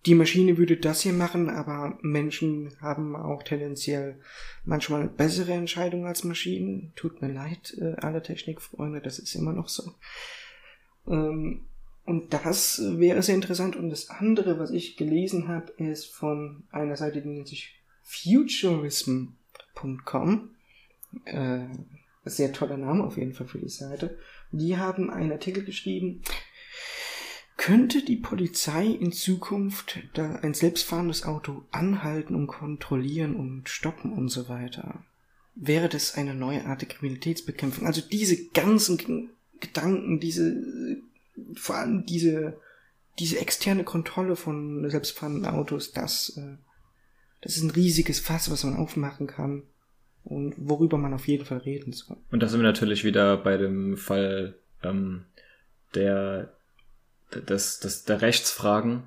die 0.06 0.14
Maschine 0.14 0.58
würde 0.58 0.76
das 0.76 1.02
hier 1.02 1.12
machen, 1.12 1.48
aber 1.48 1.96
Menschen 2.02 2.72
haben 2.80 3.14
auch 3.14 3.44
tendenziell 3.44 4.18
manchmal 4.64 5.08
bessere 5.08 5.52
Entscheidungen 5.52 6.06
als 6.06 6.24
Maschinen. 6.24 6.92
Tut 6.96 7.22
mir 7.22 7.32
leid, 7.32 7.76
äh, 7.80 7.94
alle 7.98 8.22
Technikfreunde, 8.22 9.00
das 9.00 9.20
ist 9.20 9.34
immer 9.34 9.52
noch 9.52 9.68
so. 9.68 9.92
Ähm, 11.06 11.66
und 12.04 12.34
das 12.34 12.82
wäre 12.84 13.22
sehr 13.22 13.36
interessant. 13.36 13.76
Und 13.76 13.90
das 13.90 14.10
andere, 14.10 14.58
was 14.58 14.72
ich 14.72 14.96
gelesen 14.96 15.46
habe, 15.46 15.70
ist 15.76 16.06
von 16.06 16.64
einer 16.72 16.96
Seite, 16.96 17.22
die 17.22 17.28
nennt 17.28 17.46
sich 17.46 17.76
futurism.com. 18.02 20.50
Äh, 21.26 21.66
sehr 22.24 22.52
toller 22.52 22.76
Name 22.76 23.04
auf 23.04 23.16
jeden 23.16 23.34
Fall 23.34 23.46
für 23.46 23.58
die 23.58 23.68
Seite. 23.68 24.18
Die 24.50 24.76
haben 24.76 25.10
einen 25.10 25.30
Artikel 25.32 25.64
geschrieben, 25.64 26.22
könnte 27.56 28.02
die 28.02 28.16
Polizei 28.16 28.86
in 28.86 29.12
Zukunft 29.12 30.00
da 30.14 30.36
ein 30.36 30.54
selbstfahrendes 30.54 31.24
Auto 31.24 31.64
anhalten 31.70 32.34
und 32.34 32.46
kontrollieren 32.46 33.36
und 33.36 33.68
stoppen 33.68 34.12
und 34.12 34.28
so 34.28 34.48
weiter? 34.48 35.04
Wäre 35.54 35.88
das 35.88 36.14
eine 36.16 36.34
neue 36.34 36.64
Art 36.64 36.80
der 36.80 36.88
Kriminalitätsbekämpfung? 36.88 37.86
Also 37.86 38.00
diese 38.00 38.48
ganzen 38.48 39.30
Gedanken, 39.60 40.18
diese, 40.18 40.56
vor 41.54 41.76
allem 41.76 42.06
diese, 42.06 42.58
diese 43.18 43.38
externe 43.38 43.84
Kontrolle 43.84 44.36
von 44.36 44.88
selbstfahrenden 44.88 45.46
Autos, 45.46 45.92
das, 45.92 46.36
äh, 46.36 46.56
das 47.42 47.56
ist 47.56 47.62
ein 47.62 47.70
riesiges 47.70 48.18
Fass, 48.18 48.50
was 48.50 48.64
man 48.64 48.76
aufmachen 48.76 49.26
kann 49.26 49.62
und 50.24 50.54
worüber 50.56 50.98
man 50.98 51.14
auf 51.14 51.28
jeden 51.28 51.44
Fall 51.44 51.58
reden 51.58 51.92
soll. 51.92 52.16
Und 52.30 52.42
da 52.42 52.48
sind 52.48 52.60
wir 52.60 52.66
natürlich 52.66 53.04
wieder 53.04 53.36
bei 53.36 53.56
dem 53.56 53.96
Fall 53.96 54.54
ähm, 54.82 55.24
der, 55.94 56.52
des, 57.36 57.80
des, 57.80 58.04
der 58.04 58.22
Rechtsfragen. 58.22 59.04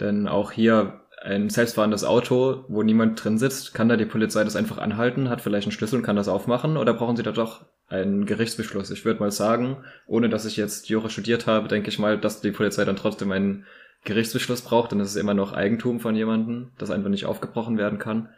Denn 0.00 0.28
auch 0.28 0.52
hier 0.52 1.00
ein 1.22 1.50
selbstfahrendes 1.50 2.04
Auto, 2.04 2.64
wo 2.68 2.82
niemand 2.82 3.22
drin 3.22 3.38
sitzt, 3.38 3.74
kann 3.74 3.88
da 3.88 3.96
die 3.96 4.06
Polizei 4.06 4.44
das 4.44 4.56
einfach 4.56 4.78
anhalten, 4.78 5.28
hat 5.28 5.40
vielleicht 5.40 5.66
einen 5.66 5.72
Schlüssel 5.72 5.96
und 5.96 6.04
kann 6.04 6.16
das 6.16 6.28
aufmachen 6.28 6.76
oder 6.76 6.94
brauchen 6.94 7.16
sie 7.16 7.22
da 7.22 7.32
doch 7.32 7.66
einen 7.88 8.26
Gerichtsbeschluss? 8.26 8.90
Ich 8.90 9.04
würde 9.04 9.20
mal 9.20 9.32
sagen, 9.32 9.78
ohne 10.06 10.28
dass 10.28 10.44
ich 10.44 10.56
jetzt 10.56 10.88
Jura 10.88 11.08
studiert 11.08 11.46
habe, 11.46 11.68
denke 11.68 11.88
ich 11.88 11.98
mal, 11.98 12.18
dass 12.18 12.40
die 12.40 12.52
Polizei 12.52 12.84
dann 12.84 12.96
trotzdem 12.96 13.32
einen 13.32 13.66
Gerichtsbeschluss 14.04 14.62
braucht, 14.62 14.92
denn 14.92 15.00
es 15.00 15.10
ist 15.10 15.16
immer 15.16 15.34
noch 15.34 15.52
Eigentum 15.52 15.98
von 15.98 16.14
jemandem, 16.14 16.70
das 16.78 16.90
einfach 16.90 17.10
nicht 17.10 17.26
aufgebrochen 17.26 17.78
werden 17.78 17.98
kann. 17.98 18.28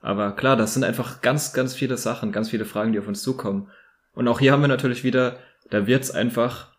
Aber 0.00 0.32
klar, 0.32 0.56
das 0.56 0.74
sind 0.74 0.84
einfach 0.84 1.22
ganz, 1.22 1.52
ganz 1.52 1.74
viele 1.74 1.96
Sachen, 1.96 2.30
ganz 2.30 2.50
viele 2.50 2.64
Fragen, 2.64 2.92
die 2.92 3.00
auf 3.00 3.08
uns 3.08 3.22
zukommen. 3.22 3.68
Und 4.12 4.28
auch 4.28 4.38
hier 4.38 4.52
haben 4.52 4.62
wir 4.62 4.68
natürlich 4.68 5.02
wieder, 5.02 5.38
da 5.70 5.86
wird 5.86 6.04
es 6.04 6.12
einfach 6.12 6.72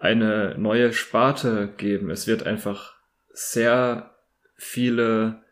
eine 0.00 0.56
neue 0.58 0.92
Sparte 0.92 1.72
geben. 1.76 2.10
Es 2.10 2.26
wird 2.26 2.44
einfach 2.44 2.94
sehr 3.32 4.16
viele 4.56 5.42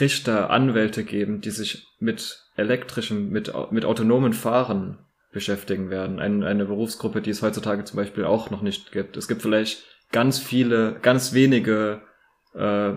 Richter, 0.00 0.50
Anwälte 0.50 1.04
geben, 1.04 1.40
die 1.40 1.50
sich 1.50 1.86
mit 2.00 2.42
elektrischem, 2.56 3.30
mit, 3.30 3.52
mit 3.70 3.84
autonomen 3.84 4.32
Fahren 4.32 4.98
beschäftigen 5.30 5.90
werden. 5.90 6.18
Ein, 6.18 6.42
eine 6.42 6.64
Berufsgruppe, 6.64 7.20
die 7.20 7.30
es 7.30 7.42
heutzutage 7.42 7.84
zum 7.84 7.98
Beispiel 7.98 8.24
auch 8.24 8.50
noch 8.50 8.62
nicht 8.62 8.92
gibt. 8.92 9.16
Es 9.16 9.28
gibt 9.28 9.42
vielleicht 9.42 9.84
ganz 10.10 10.38
viele, 10.38 10.98
ganz 11.00 11.32
wenige 11.34 12.02
äh, 12.54 12.94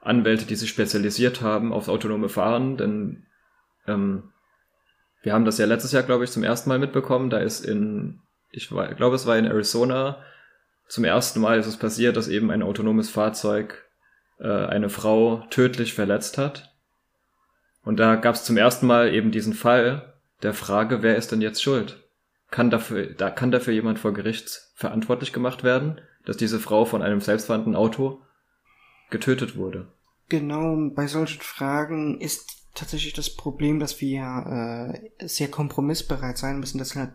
Anwälte, 0.00 0.46
die 0.46 0.56
sich 0.56 0.70
spezialisiert 0.70 1.42
haben 1.42 1.72
auf 1.72 1.88
autonome 1.88 2.28
Fahren, 2.28 2.76
denn 2.76 3.26
ähm, 3.86 4.30
wir 5.22 5.32
haben 5.32 5.44
das 5.44 5.58
ja 5.58 5.66
letztes 5.66 5.92
Jahr, 5.92 6.02
glaube 6.02 6.24
ich, 6.24 6.30
zum 6.30 6.42
ersten 6.42 6.68
Mal 6.68 6.78
mitbekommen. 6.78 7.30
Da 7.30 7.38
ist 7.38 7.64
in, 7.64 8.20
ich 8.56 8.68
glaube, 8.68 9.16
es 9.16 9.26
war 9.26 9.36
in 9.36 9.46
Arizona, 9.46 10.22
zum 10.88 11.04
ersten 11.04 11.40
Mal 11.40 11.58
ist 11.58 11.66
es 11.66 11.76
passiert, 11.76 12.16
dass 12.16 12.28
eben 12.28 12.50
ein 12.50 12.62
autonomes 12.62 13.10
Fahrzeug 13.10 13.84
äh, 14.38 14.48
eine 14.48 14.90
Frau 14.90 15.44
tödlich 15.50 15.94
verletzt 15.94 16.38
hat. 16.38 16.74
Und 17.82 17.98
da 17.98 18.16
gab 18.16 18.34
es 18.34 18.44
zum 18.44 18.56
ersten 18.56 18.86
Mal 18.86 19.12
eben 19.12 19.30
diesen 19.30 19.54
Fall 19.54 20.14
der 20.42 20.54
Frage, 20.54 21.02
wer 21.02 21.16
ist 21.16 21.32
denn 21.32 21.40
jetzt 21.40 21.62
schuld? 21.62 22.02
Kann 22.50 22.70
dafür, 22.70 23.06
da 23.06 23.30
kann 23.30 23.50
dafür 23.50 23.72
jemand 23.72 23.98
vor 23.98 24.12
Gericht 24.12 24.60
verantwortlich 24.74 25.32
gemacht 25.32 25.64
werden, 25.64 26.00
dass 26.24 26.36
diese 26.36 26.60
Frau 26.60 26.84
von 26.84 27.02
einem 27.02 27.20
selbstfahrenden 27.20 27.76
Auto 27.76 28.22
getötet 29.10 29.56
wurde. 29.56 29.86
Genau, 30.28 30.90
bei 30.94 31.06
solchen 31.06 31.42
Fragen 31.42 32.20
ist 32.20 32.70
tatsächlich 32.74 33.12
das 33.12 33.34
Problem, 33.34 33.78
dass 33.78 34.00
wir 34.00 34.98
äh, 35.20 35.26
sehr 35.26 35.48
kompromissbereit 35.48 36.38
sein 36.38 36.58
müssen. 36.60 36.78
Deshalb, 36.78 37.14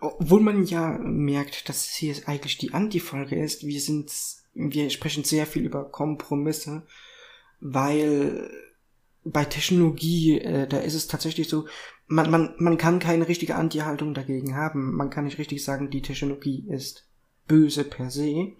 obwohl 0.00 0.40
man 0.40 0.64
ja 0.64 0.98
merkt, 0.98 1.68
dass 1.68 1.86
es 1.86 1.94
hier 1.94 2.14
eigentlich 2.26 2.58
die 2.58 2.72
Anti-Folge 2.72 3.42
ist, 3.42 3.66
wir 3.66 3.80
sind, 3.80 4.10
wir 4.54 4.90
sprechen 4.90 5.24
sehr 5.24 5.46
viel 5.46 5.64
über 5.64 5.84
Kompromisse, 5.84 6.82
weil 7.60 8.50
bei 9.24 9.44
Technologie, 9.44 10.40
äh, 10.40 10.66
da 10.66 10.78
ist 10.78 10.94
es 10.94 11.06
tatsächlich 11.06 11.48
so, 11.48 11.66
man, 12.06 12.30
man, 12.30 12.54
man 12.58 12.78
kann 12.78 12.98
keine 12.98 13.28
richtige 13.28 13.54
Anti-Haltung 13.54 14.14
dagegen 14.14 14.56
haben. 14.56 14.96
Man 14.96 15.10
kann 15.10 15.24
nicht 15.24 15.38
richtig 15.38 15.62
sagen, 15.62 15.90
die 15.90 16.02
Technologie 16.02 16.64
ist 16.68 17.06
böse 17.46 17.84
per 17.84 18.10
se 18.10 18.52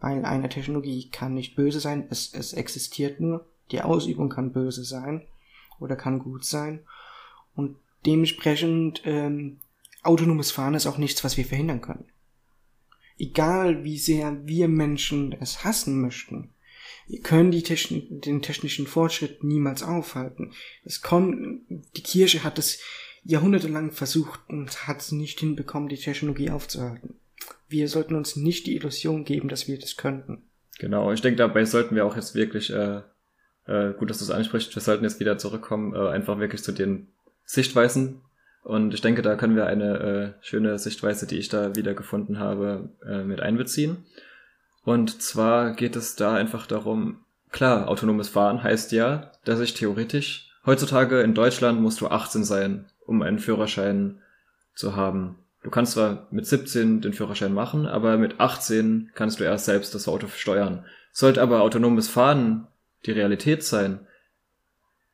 weil 0.00 0.24
eine 0.24 0.48
Technologie 0.48 1.10
kann 1.10 1.34
nicht 1.34 1.54
böse 1.54 1.78
sein, 1.78 2.06
es, 2.10 2.32
es 2.34 2.52
existiert 2.54 3.20
nur, 3.20 3.46
die 3.70 3.82
Ausübung 3.82 4.30
kann 4.30 4.52
böse 4.52 4.84
sein 4.84 5.26
oder 5.78 5.94
kann 5.94 6.18
gut 6.18 6.44
sein 6.44 6.80
und 7.54 7.76
dementsprechend 8.06 9.02
ähm, 9.04 9.58
autonomes 10.02 10.50
Fahren 10.50 10.74
ist 10.74 10.86
auch 10.86 10.98
nichts, 10.98 11.22
was 11.24 11.36
wir 11.36 11.44
verhindern 11.44 11.80
können. 11.80 12.06
Egal 13.18 13.84
wie 13.84 13.98
sehr 13.98 14.46
wir 14.46 14.68
Menschen 14.68 15.32
es 15.40 15.64
hassen 15.64 16.00
möchten, 16.00 16.50
wir 17.06 17.20
können 17.20 17.50
die 17.50 17.62
Techn 17.62 18.20
den 18.20 18.40
technischen 18.40 18.86
Fortschritt 18.86 19.42
niemals 19.42 19.82
aufhalten. 19.82 20.52
Es 20.84 21.02
kon 21.02 21.62
die 21.96 22.02
Kirche 22.02 22.44
hat 22.44 22.58
es 22.58 22.80
jahrhundertelang 23.24 23.90
versucht 23.90 24.40
und 24.48 24.86
hat 24.86 25.00
es 25.00 25.12
nicht 25.12 25.40
hinbekommen, 25.40 25.88
die 25.88 25.96
Technologie 25.96 26.50
aufzuhalten 26.50 27.20
wir 27.70 27.88
sollten 27.88 28.14
uns 28.14 28.36
nicht 28.36 28.66
die 28.66 28.76
Illusion 28.76 29.24
geben, 29.24 29.48
dass 29.48 29.68
wir 29.68 29.78
das 29.78 29.96
könnten. 29.96 30.42
Genau, 30.78 31.12
ich 31.12 31.20
denke, 31.20 31.36
dabei 31.36 31.64
sollten 31.64 31.94
wir 31.94 32.04
auch 32.04 32.16
jetzt 32.16 32.34
wirklich, 32.34 32.70
äh, 32.70 33.02
äh, 33.66 33.92
gut, 33.94 34.10
dass 34.10 34.18
du 34.18 34.24
es 34.24 34.30
ansprichst, 34.30 34.74
wir 34.74 34.82
sollten 34.82 35.04
jetzt 35.04 35.20
wieder 35.20 35.38
zurückkommen, 35.38 35.94
äh, 35.94 36.08
einfach 36.08 36.38
wirklich 36.38 36.62
zu 36.62 36.72
den 36.72 37.08
Sichtweisen. 37.44 38.22
Und 38.62 38.92
ich 38.94 39.00
denke, 39.00 39.22
da 39.22 39.36
können 39.36 39.56
wir 39.56 39.66
eine 39.66 39.98
äh, 39.98 40.44
schöne 40.44 40.78
Sichtweise, 40.78 41.26
die 41.26 41.38
ich 41.38 41.48
da 41.48 41.74
wieder 41.76 41.94
gefunden 41.94 42.38
habe, 42.38 42.90
äh, 43.06 43.24
mit 43.24 43.40
einbeziehen. 43.40 44.04
Und 44.84 45.22
zwar 45.22 45.72
geht 45.72 45.96
es 45.96 46.16
da 46.16 46.34
einfach 46.34 46.66
darum, 46.66 47.20
klar, 47.50 47.88
autonomes 47.88 48.28
Fahren 48.28 48.62
heißt 48.62 48.92
ja, 48.92 49.32
dass 49.44 49.60
ich 49.60 49.74
theoretisch, 49.74 50.50
heutzutage 50.66 51.22
in 51.22 51.34
Deutschland 51.34 51.80
musst 51.80 52.00
du 52.00 52.08
18 52.08 52.44
sein, 52.44 52.86
um 53.06 53.22
einen 53.22 53.38
Führerschein 53.38 54.20
zu 54.74 54.96
haben. 54.96 55.36
Du 55.62 55.70
kannst 55.70 55.92
zwar 55.92 56.26
mit 56.30 56.46
17 56.46 57.00
den 57.00 57.12
Führerschein 57.12 57.52
machen, 57.52 57.86
aber 57.86 58.16
mit 58.16 58.40
18 58.40 59.10
kannst 59.14 59.40
du 59.40 59.44
erst 59.44 59.66
selbst 59.66 59.94
das 59.94 60.08
Auto 60.08 60.28
steuern. 60.28 60.84
Sollte 61.12 61.42
aber 61.42 61.60
autonomes 61.62 62.08
Fahren 62.08 62.66
die 63.04 63.12
Realität 63.12 63.62
sein, 63.62 64.06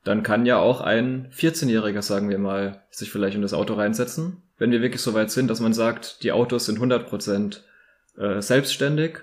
dann 0.07 0.23
kann 0.23 0.47
ja 0.47 0.59
auch 0.59 0.81
ein 0.81 1.31
14-Jähriger, 1.33 2.03
sagen 2.03 2.29
wir 2.29 2.39
mal, 2.39 2.83
sich 2.91 3.11
vielleicht 3.11 3.37
in 3.37 3.43
das 3.43 3.55
Auto 3.55 3.75
reinsetzen. 3.75 4.43
Wenn 4.57 4.71
wir 4.71 4.83
wirklich 4.83 5.03
so 5.03 5.15
weit 5.15 5.31
sind, 5.31 5.49
dass 5.49 5.61
man 5.61 5.73
sagt, 5.75 6.23
die 6.23 6.33
Autos 6.33 6.67
sind 6.67 6.79
100% 6.79 7.61
äh, 8.17 8.41
selbstständig, 8.41 9.19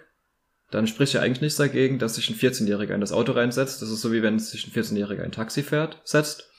dann 0.72 0.88
spricht 0.88 1.14
ja 1.14 1.22
eigentlich 1.22 1.42
nichts 1.42 1.58
dagegen, 1.58 2.00
dass 2.00 2.16
sich 2.16 2.30
ein 2.30 2.36
14-Jähriger 2.36 2.94
in 2.94 3.02
das 3.02 3.12
Auto 3.12 3.32
reinsetzt. 3.32 3.82
Das 3.82 3.90
ist 3.90 4.02
so 4.02 4.12
wie 4.12 4.24
wenn 4.24 4.40
sich 4.40 4.68
ein 4.68 4.72
14-Jähriger 4.72 5.24
ein 5.24 5.32
Taxi 5.32 5.64
fährt, 5.64 6.02
setzt. 6.04 6.50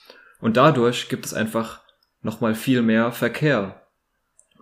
Und 0.41 0.57
dadurch 0.57 1.09
gibt 1.09 1.27
es 1.27 1.35
einfach 1.35 1.83
nochmal 2.23 2.55
viel 2.55 2.83
mehr 2.83 3.13
Verkehr 3.13 3.85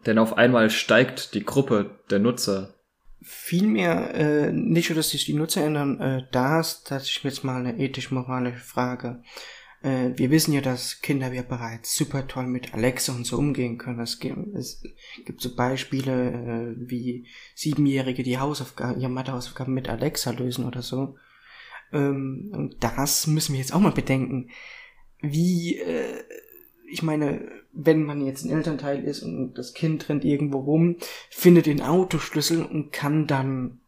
denn 0.06 0.18
auf 0.18 0.36
einmal 0.36 0.70
steigt 0.70 1.34
die 1.34 1.44
Gruppe 1.44 1.98
der 2.10 2.18
Nutzer. 2.18 2.74
Vielmehr 3.22 4.14
äh, 4.14 4.52
nicht 4.52 4.90
nur, 4.90 4.96
dass 4.96 5.10
sich 5.10 5.24
die 5.24 5.34
Nutzer 5.34 5.64
ändern, 5.64 6.00
äh, 6.00 6.26
da 6.32 6.60
ist 6.60 6.86
tatsächlich 6.88 7.24
jetzt 7.24 7.44
mal 7.44 7.64
eine 7.64 7.78
ethisch-moralische 7.78 8.64
Frage. 8.64 9.22
Äh, 9.82 10.10
wir 10.16 10.30
wissen 10.30 10.52
ja, 10.52 10.60
dass 10.60 11.00
Kinder 11.00 11.32
wir 11.32 11.42
bereits 11.42 11.94
super 11.94 12.26
toll 12.26 12.46
mit 12.46 12.74
Alexa 12.74 13.12
und 13.12 13.26
so 13.26 13.36
umgehen 13.38 13.78
können. 13.78 14.00
Es 14.00 14.18
gibt, 14.18 14.38
es 14.54 14.82
gibt 15.24 15.40
so 15.40 15.54
Beispiele, 15.54 16.30
äh, 16.32 16.88
wie 16.88 17.26
Siebenjährige 17.54 18.22
die 18.22 18.38
Hausaufgaben, 18.38 19.00
ihre 19.00 19.10
Mathehausaufgaben 19.10 19.74
mit 19.74 19.88
Alexa 19.88 20.30
lösen 20.30 20.64
oder 20.64 20.82
so. 20.82 21.16
Ähm, 21.92 22.50
und 22.54 22.82
das 22.82 23.26
müssen 23.26 23.52
wir 23.52 23.60
jetzt 23.60 23.74
auch 23.74 23.80
mal 23.80 23.92
bedenken. 23.92 24.50
Wie, 25.20 25.78
äh, 25.78 26.22
ich 26.92 27.02
meine, 27.02 27.48
wenn 27.72 28.04
man 28.04 28.24
jetzt 28.24 28.44
ein 28.44 28.50
Elternteil 28.50 29.02
ist 29.02 29.22
und 29.22 29.54
das 29.54 29.72
Kind 29.72 30.08
rennt 30.08 30.24
irgendwo 30.24 30.58
rum, 30.58 30.96
findet 31.30 31.64
den 31.64 31.80
Autoschlüssel 31.80 32.64
und 32.64 32.92
kann 32.92 33.26
dann 33.26 33.80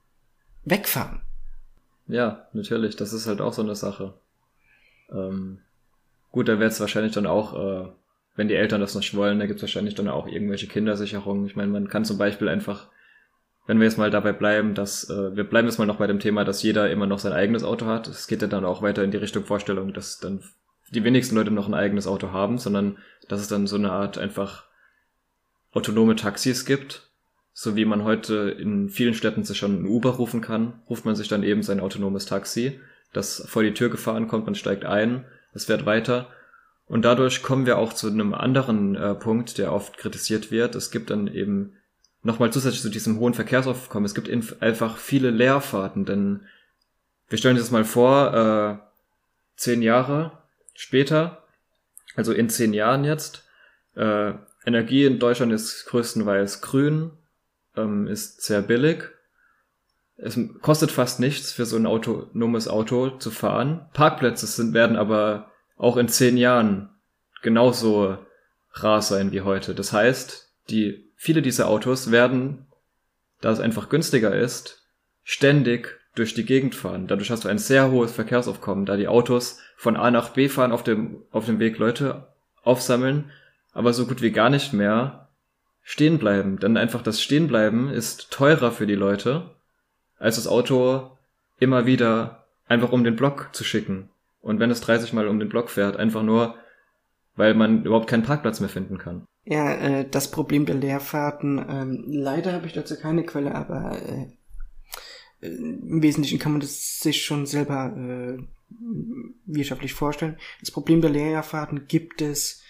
wegfahren. 0.65 1.21
Ja, 2.07 2.49
natürlich, 2.55 2.97
das 2.97 3.13
ist 3.13 3.27
halt 3.27 3.43
auch 3.43 3.53
so 3.53 3.63
eine 3.63 3.75
Sache. 3.75 4.15
Ähm, 5.13 5.59
gut, 6.33 6.49
da 6.49 6.59
wird 6.59 6.73
es 6.73 6.81
wahrscheinlich 6.81 7.13
dann 7.13 7.27
auch, 7.27 7.55
äh, 7.55 7.89
wenn 8.37 8.49
die 8.49 8.55
Eltern 8.55 8.81
das 8.81 8.95
nicht 8.95 9.15
wollen, 9.15 9.39
da 9.39 9.47
gibt 9.47 9.59
es 9.59 9.63
wahrscheinlich 9.63 9.95
dann 9.95 10.09
auch 10.09 10.27
irgendwelche 10.27 10.67
Kindersicherungen. 10.67 11.47
Ich 11.47 11.57
meine, 11.57 11.71
man 11.71 11.89
kann 11.89 12.07
zum 12.07 12.17
Beispiel 12.17 12.49
einfach, 12.49 12.89
wenn 13.67 13.79
wir 13.79 13.85
jetzt 13.85 13.99
mal 13.99 14.11
dabei 14.11 14.33
bleiben, 14.33 14.75
dass, 14.75 15.11
äh, 15.11 15.37
wir 15.37 15.45
bleiben 15.45 15.69
jetzt 15.69 15.79
mal 15.79 15.87
noch 15.87 15.99
bei 15.99 16.07
dem 16.07 16.21
Thema, 16.21 16.45
dass 16.45 16.63
jeder 16.63 16.91
immer 16.91 17.07
noch 17.07 17.19
sein 17.19 17.33
eigenes 17.33 17.65
Auto 17.65 17.85
hat. 17.85 18.09
Es 18.09 18.27
geht 18.27 18.41
ja 18.41 18.49
dann 18.49 18.65
auch 18.65 18.81
weiter 18.81 19.05
in 19.05 19.11
die 19.11 19.19
Richtung 19.19 19.45
Vorstellung, 19.45 19.93
dass 19.93 20.19
dann 20.19 20.43
die 20.91 21.05
wenigsten 21.05 21.35
Leute 21.35 21.50
noch 21.50 21.67
ein 21.67 21.75
eigenes 21.75 22.07
Auto 22.07 22.33
haben, 22.33 22.59
sondern 22.59 22.99
dass 23.29 23.41
es 23.41 23.49
dann 23.49 23.67
so 23.67 23.76
eine 23.76 23.93
Art 23.93 24.19
einfach 24.19 24.64
autonome 25.73 26.17
Taxis 26.17 26.64
gibt, 26.64 27.11
so 27.53 27.76
wie 27.76 27.85
man 27.85 28.05
heute 28.05 28.57
in 28.59 28.88
vielen 28.88 29.14
Städten 29.14 29.45
sich 29.45 29.59
schon 29.59 29.83
ein 29.83 29.87
Uber 29.87 30.11
rufen 30.11 30.41
kann, 30.41 30.83
ruft 30.88 31.05
man 31.05 31.17
sich 31.17 31.29
dann 31.29 31.43
eben 31.43 31.62
sein 31.62 31.81
autonomes 31.81 32.26
Taxi, 32.26 32.81
das 33.12 33.45
vor 33.47 33.62
die 33.62 33.75
Tür 33.75 33.91
gefahren 33.91 34.29
kommt, 34.29 34.47
man 34.47 34.55
steigt 34.55 34.85
ein, 34.85 35.25
es 35.53 35.67
fährt 35.67 35.87
weiter. 35.87 36.29
Und 36.87 37.05
dadurch 37.05 37.43
kommen 37.43 37.64
wir 37.64 37.79
auch 37.79 37.93
zu 37.93 38.09
einem 38.09 38.35
anderen 38.35 38.95
äh, 38.95 39.14
Punkt, 39.14 39.57
der 39.57 39.73
oft 39.73 39.97
kritisiert 39.97 40.50
wird. 40.50 40.75
Es 40.75 40.91
gibt 40.91 41.09
dann 41.11 41.29
eben 41.29 41.75
nochmal 42.23 42.53
zusätzlich 42.53 42.83
zu 42.83 42.91
diesem 42.91 43.19
hohen 43.19 43.35
Verkehrsaufkommen, 43.35 44.05
es 44.05 44.14
gibt 44.14 44.29
einfach 44.61 44.99
viele 44.99 45.31
Leerfahrten, 45.31 46.05
denn 46.05 46.41
wir 47.29 47.38
stellen 47.38 47.57
uns 47.57 47.64
das 47.64 47.73
mal 47.73 47.85
vor, 47.85 48.35
äh, 48.35 48.85
zehn 49.57 49.83
Jahre 49.83 50.33
später, 50.75 51.45
also 52.14 52.33
in 52.33 52.49
zehn 52.50 52.73
Jahren 52.75 53.04
jetzt, 53.04 53.45
äh, 53.95 54.33
Energie 54.66 55.04
in 55.04 55.19
Deutschland 55.19 55.52
ist 55.52 55.87
größtenteils 55.87 56.61
grün, 56.61 57.12
ähm, 57.76 58.07
ist 58.07 58.43
sehr 58.43 58.62
billig. 58.62 59.04
Es 60.16 60.38
kostet 60.62 60.90
fast 60.90 61.21
nichts 61.21 61.52
für 61.52 61.66
so 61.66 61.76
ein 61.76 61.87
autonomes 61.87 62.69
Auto 62.69 63.11
zu 63.11 63.31
fahren. 63.31 63.88
Parkplätze 63.93 64.47
sind, 64.47 64.73
werden 64.73 64.97
aber 64.97 65.50
auch 65.76 65.97
in 65.97 66.09
zehn 66.09 66.37
Jahren 66.37 66.90
genauso 67.43 68.19
rar 68.73 69.02
sein 69.02 69.33
wie 69.33 69.43
heute. 69.43 69.75
Das 69.75 69.93
heißt, 69.93 70.52
die, 70.71 71.12
viele 71.16 71.43
dieser 71.43 71.69
Autos 71.69 72.11
werden, 72.11 72.66
da 73.40 73.50
es 73.50 73.61
einfach 73.61 73.88
günstiger 73.88 74.35
ist, 74.35 74.83
ständig 75.25 76.00
durch 76.14 76.35
die 76.35 76.44
Gegend 76.44 76.75
fahren. 76.75 77.06
Dadurch 77.06 77.30
hast 77.30 77.44
du 77.44 77.49
ein 77.49 77.59
sehr 77.59 77.90
hohes 77.90 78.12
Verkehrsaufkommen, 78.12 78.87
da 78.87 78.97
die 78.97 79.09
Autos 79.09 79.59
von 79.76 79.97
A 79.97 80.11
nach 80.11 80.30
B 80.30 80.49
fahren, 80.49 80.73
auf 80.73 80.83
dem, 80.83 81.23
auf 81.30 81.47
dem 81.47 81.59
Weg 81.59 81.78
Leute 81.78 82.28
aufsammeln, 82.62 83.30
aber 83.73 83.92
so 83.92 84.06
gut 84.06 84.23
wie 84.23 84.30
gar 84.30 84.50
nicht 84.50 84.73
mehr 84.73 85.28
stehen 85.83 86.18
bleiben. 86.18 86.59
Denn 86.59 86.76
einfach 86.76 87.02
das 87.02 87.21
Stehenbleiben 87.21 87.90
ist 87.90 88.30
teurer 88.30 88.71
für 88.71 88.87
die 88.87 88.94
Leute, 88.94 89.50
als 90.18 90.37
das 90.37 90.47
Auto 90.47 91.11
immer 91.59 91.87
wieder 91.87 92.44
einfach 92.66 92.92
um 92.92 93.04
den 93.04 93.16
Block 93.16 93.50
zu 93.52 93.64
schicken. 93.64 94.09
Und 94.40 94.61
wenn 94.61 94.71
es 94.71 94.80
30 94.80 95.12
Mal 95.12 95.28
um 95.28 95.38
den 95.38 95.49
Block 95.49 95.71
fährt, 95.71 95.97
einfach 95.97 96.23
nur, 96.23 96.54
weil 97.37 97.54
man 97.54 97.85
überhaupt 97.85 98.09
keinen 98.09 98.23
Parkplatz 98.23 98.61
mehr 98.61 98.68
finden 98.68 98.99
kann. 98.99 99.26
Ja, 99.44 99.75
äh, 99.75 100.09
das 100.09 100.30
Problem 100.30 100.64
der 100.64 100.76
Leerfahrten, 100.76 101.64
ähm, 101.68 102.05
leider 102.07 102.53
habe 102.53 102.66
ich 102.66 102.72
dazu 102.72 102.96
keine 102.96 103.24
Quelle, 103.24 103.55
aber 103.55 103.98
äh, 104.00 104.27
im 105.44 106.02
Wesentlichen 106.02 106.38
kann 106.38 106.52
man 106.52 106.61
das 106.61 107.00
sich 107.00 107.24
schon 107.24 107.46
selber 107.46 107.94
äh, 107.96 108.42
wirtschaftlich 109.46 109.92
vorstellen. 109.92 110.38
Das 110.61 110.70
Problem 110.70 111.00
der 111.00 111.11
Leerfahrten 111.11 111.87
gibt 111.87 112.22
es 112.22 112.62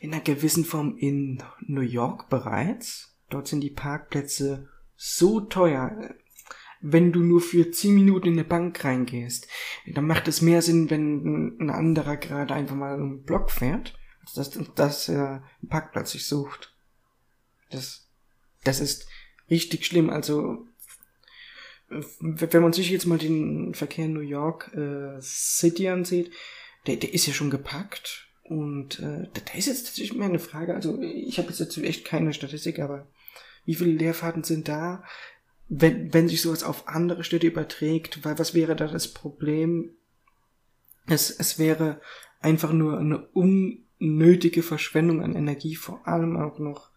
in 0.00 0.12
einer 0.12 0.22
gewissen 0.22 0.64
Form 0.64 0.96
in 0.98 1.42
New 1.60 1.80
York 1.80 2.28
bereits. 2.28 3.16
Dort 3.30 3.48
sind 3.48 3.60
die 3.60 3.70
Parkplätze 3.70 4.68
so 4.96 5.40
teuer. 5.40 6.14
Wenn 6.80 7.12
du 7.12 7.20
nur 7.20 7.40
für 7.40 7.70
10 7.70 7.94
Minuten 7.94 8.26
in 8.26 8.32
eine 8.32 8.44
Bank 8.44 8.84
reingehst, 8.84 9.46
dann 9.86 10.06
macht 10.06 10.26
es 10.26 10.42
mehr 10.42 10.60
Sinn, 10.62 10.90
wenn 10.90 11.56
ein 11.60 11.70
anderer 11.70 12.16
gerade 12.16 12.54
einfach 12.54 12.74
mal 12.74 12.94
einen 12.94 13.22
Block 13.22 13.52
fährt, 13.52 13.96
als 14.20 14.32
dass, 14.32 14.74
dass 14.74 15.08
er 15.08 15.44
einen 15.60 15.68
Parkplatz 15.68 16.10
sich 16.10 16.26
sucht. 16.26 16.74
Das, 17.70 18.08
das 18.64 18.80
ist 18.80 19.06
richtig 19.48 19.86
schlimm. 19.86 20.10
Also, 20.10 20.66
wenn 22.20 22.62
man 22.62 22.72
sich 22.72 22.90
jetzt 22.90 23.06
mal 23.06 23.18
den 23.18 23.74
Verkehr 23.74 24.06
in 24.06 24.12
New 24.12 24.20
York 24.20 24.72
äh, 24.74 25.20
City 25.20 25.88
ansieht, 25.88 26.32
der, 26.86 26.96
der 26.96 27.14
ist 27.14 27.26
ja 27.26 27.32
schon 27.32 27.50
gepackt 27.50 28.28
und 28.42 29.00
äh, 29.00 29.28
da 29.32 29.54
ist 29.56 29.66
jetzt 29.66 29.86
tatsächlich 29.86 30.18
mehr 30.18 30.28
eine 30.28 30.38
Frage, 30.38 30.74
also 30.74 31.00
ich 31.00 31.38
habe 31.38 31.48
jetzt 31.48 31.60
dazu 31.60 31.82
echt 31.82 32.04
keine 32.04 32.32
Statistik, 32.32 32.80
aber 32.80 33.08
wie 33.64 33.74
viele 33.74 33.92
Leerfahrten 33.92 34.44
sind 34.44 34.68
da? 34.68 35.04
Wenn, 35.68 36.12
wenn 36.12 36.28
sich 36.28 36.42
sowas 36.42 36.64
auf 36.64 36.88
andere 36.88 37.24
Städte 37.24 37.46
überträgt, 37.46 38.24
weil 38.24 38.38
was 38.38 38.54
wäre 38.54 38.76
da 38.76 38.88
das 38.88 39.12
Problem? 39.12 39.92
Es, 41.06 41.30
es 41.30 41.58
wäre 41.58 42.00
einfach 42.40 42.72
nur 42.72 42.98
eine 42.98 43.26
unnötige 43.28 44.62
Verschwendung 44.62 45.22
an 45.22 45.34
Energie, 45.34 45.76
vor 45.76 46.06
allem 46.06 46.36
auch 46.36 46.58
noch, 46.58 46.90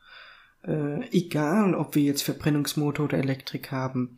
äh, 0.64 1.08
egal 1.12 1.76
ob 1.76 1.96
wir 1.96 2.04
jetzt 2.04 2.24
Verbrennungsmotor 2.24 3.06
oder 3.06 3.20
Elektrik 3.20 3.72
haben. 3.72 4.18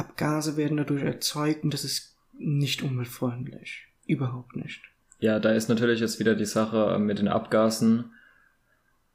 Abgase 0.00 0.56
werden 0.56 0.76
dadurch 0.76 1.02
erzeugt 1.02 1.62
und 1.62 1.72
das 1.74 1.84
ist 1.84 2.16
nicht 2.32 2.82
umweltfreundlich. 2.82 3.86
Überhaupt 4.06 4.56
nicht. 4.56 4.82
Ja, 5.20 5.38
da 5.38 5.50
ist 5.50 5.68
natürlich 5.68 6.00
jetzt 6.00 6.18
wieder 6.18 6.34
die 6.34 6.46
Sache 6.46 6.98
mit 6.98 7.18
den 7.18 7.28
Abgasen. 7.28 8.12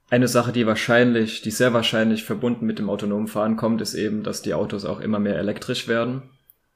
Eine 0.09 0.27
Sache, 0.27 0.51
die 0.51 0.67
wahrscheinlich, 0.67 1.41
die 1.41 1.51
sehr 1.51 1.73
wahrscheinlich 1.73 2.23
verbunden 2.23 2.65
mit 2.67 2.77
dem 2.77 2.89
autonomen 2.89 3.27
Fahren 3.27 3.57
kommt, 3.57 3.81
ist 3.81 3.95
eben, 3.95 4.21
dass 4.21 4.43
die 4.43 4.53
Autos 4.53 4.85
auch 4.85 4.99
immer 4.99 5.19
mehr 5.19 5.37
elektrisch 5.37 5.87
werden. 5.87 6.29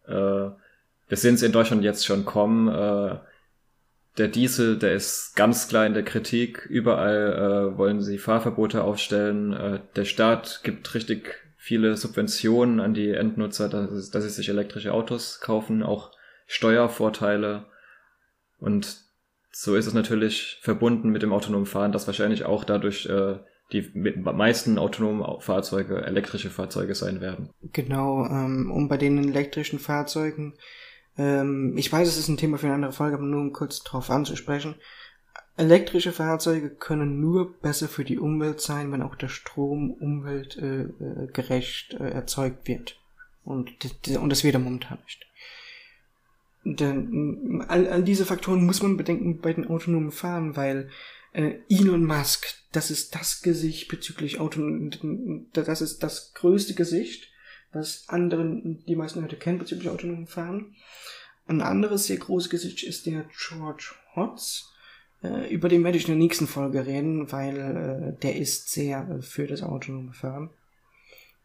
Äh, 0.08 0.12
wir 0.12 1.18
sehen 1.18 1.36
es 1.36 1.44
in 1.44 1.52
Deutschland 1.52 1.84
jetzt 1.84 2.06
schon 2.06 2.26
kommen. 2.26 2.68
Äh, 2.68 3.20
der 4.18 4.28
Diesel, 4.28 4.78
der 4.78 4.94
ist 4.94 5.36
ganz 5.36 5.68
klar 5.68 5.86
in 5.86 5.94
der 5.94 6.04
Kritik. 6.04 6.66
Überall 6.66 7.72
äh, 7.74 7.78
wollen 7.78 8.02
sie 8.02 8.18
Fahrverbote 8.18 8.84
aufstellen. 8.84 9.54
Äh, 9.54 9.80
der 9.96 10.06
Staat 10.06 10.62
gibt 10.64 10.94
richtig 10.96 11.36
viele 11.62 11.98
Subventionen 11.98 12.80
an 12.80 12.94
die 12.94 13.12
Endnutzer, 13.12 13.68
dass, 13.68 14.10
dass 14.10 14.24
sie 14.24 14.30
sich 14.30 14.48
elektrische 14.48 14.94
Autos 14.94 15.42
kaufen, 15.42 15.84
auch 15.84 16.12
Steuervorteile. 16.48 17.66
Und 18.60 19.04
so 19.52 19.76
ist 19.76 19.86
es 19.86 19.94
natürlich 19.94 20.58
verbunden 20.62 21.10
mit 21.10 21.22
dem 21.22 21.34
autonomen 21.34 21.66
Fahren, 21.66 21.92
dass 21.92 22.08
wahrscheinlich 22.08 22.46
auch 22.46 22.64
dadurch 22.64 23.08
äh, 23.08 23.40
die 23.74 23.92
meisten 23.94 24.80
autonomen 24.80 25.42
Fahrzeuge 25.42 26.02
elektrische 26.06 26.50
Fahrzeuge 26.50 26.96
sein 26.96 27.20
werden. 27.20 27.50
Genau, 27.74 28.26
ähm, 28.26 28.72
und 28.72 28.88
bei 28.88 28.98
den 28.98 29.18
elektrischen 29.18 29.80
Fahrzeugen, 29.80 30.54
ähm, 31.18 31.76
ich 31.78 31.92
weiß, 31.92 32.08
es 32.08 32.18
ist 32.18 32.30
ein 32.30 32.38
Thema 32.38 32.58
für 32.58 32.68
eine 32.68 32.76
andere 32.76 32.94
Folge, 32.94 33.18
aber 33.18 33.26
nur 33.26 33.42
um 33.42 33.52
kurz 33.52 33.84
drauf 33.84 34.10
anzusprechen. 34.10 34.76
Elektrische 35.60 36.14
Fahrzeuge 36.14 36.70
können 36.70 37.20
nur 37.20 37.60
besser 37.60 37.90
für 37.90 38.06
die 38.06 38.18
Umwelt 38.18 38.62
sein, 38.62 38.94
wenn 38.94 39.02
auch 39.02 39.16
der 39.16 39.28
Strom 39.28 39.92
umweltgerecht 39.92 41.94
äh, 41.96 41.98
äh, 41.98 42.12
erzeugt 42.12 42.70
wird. 42.70 42.98
Und, 43.44 43.70
das 43.82 44.46
wird 44.46 44.54
er 44.54 44.60
momentan 44.60 45.00
nicht. 45.04 45.26
Denn 46.64 47.66
all, 47.68 48.04
diese 48.04 48.26
Faktoren 48.26 48.66
muss 48.66 48.82
man 48.82 48.96
bedenken 48.96 49.42
bei 49.42 49.52
den 49.52 49.68
autonomen 49.68 50.12
Fahren, 50.12 50.56
weil 50.56 50.90
äh, 51.34 51.56
Elon 51.70 52.06
Musk, 52.06 52.46
das 52.72 52.90
ist 52.90 53.14
das 53.14 53.42
Gesicht 53.42 53.90
bezüglich 53.90 54.40
autonomen, 54.40 55.50
das 55.52 55.82
ist 55.82 56.04
das 56.04 56.34
größte 56.36 56.74
Gesicht, 56.74 57.28
was 57.74 58.08
anderen, 58.08 58.86
die 58.86 58.96
meisten 58.96 59.20
Leute 59.20 59.36
kennen 59.36 59.60
bezüglich 59.60 59.90
autonomen 59.90 60.28
Fahren. 60.28 60.74
Ein 61.48 61.62
anderes 61.62 62.06
sehr 62.06 62.18
großes 62.18 62.50
Gesicht 62.50 62.84
ist 62.84 63.08
der 63.08 63.26
George 63.38 63.92
Hotz. 64.16 64.74
Äh, 65.24 65.54
über 65.54 65.70
den 65.70 65.84
werde 65.84 65.98
ich 65.98 66.08
in 66.08 66.14
der 66.14 66.24
nächsten 66.24 66.48
Folge 66.48 66.86
reden, 66.86 67.32
weil 67.32 67.58
äh, 67.58 68.22
der 68.22 68.36
ist 68.36 68.70
sehr 68.70 69.08
äh, 69.10 69.22
für 69.22 69.48
das 69.48 69.64
autonome 69.64 70.14
Fahren. 70.14 70.50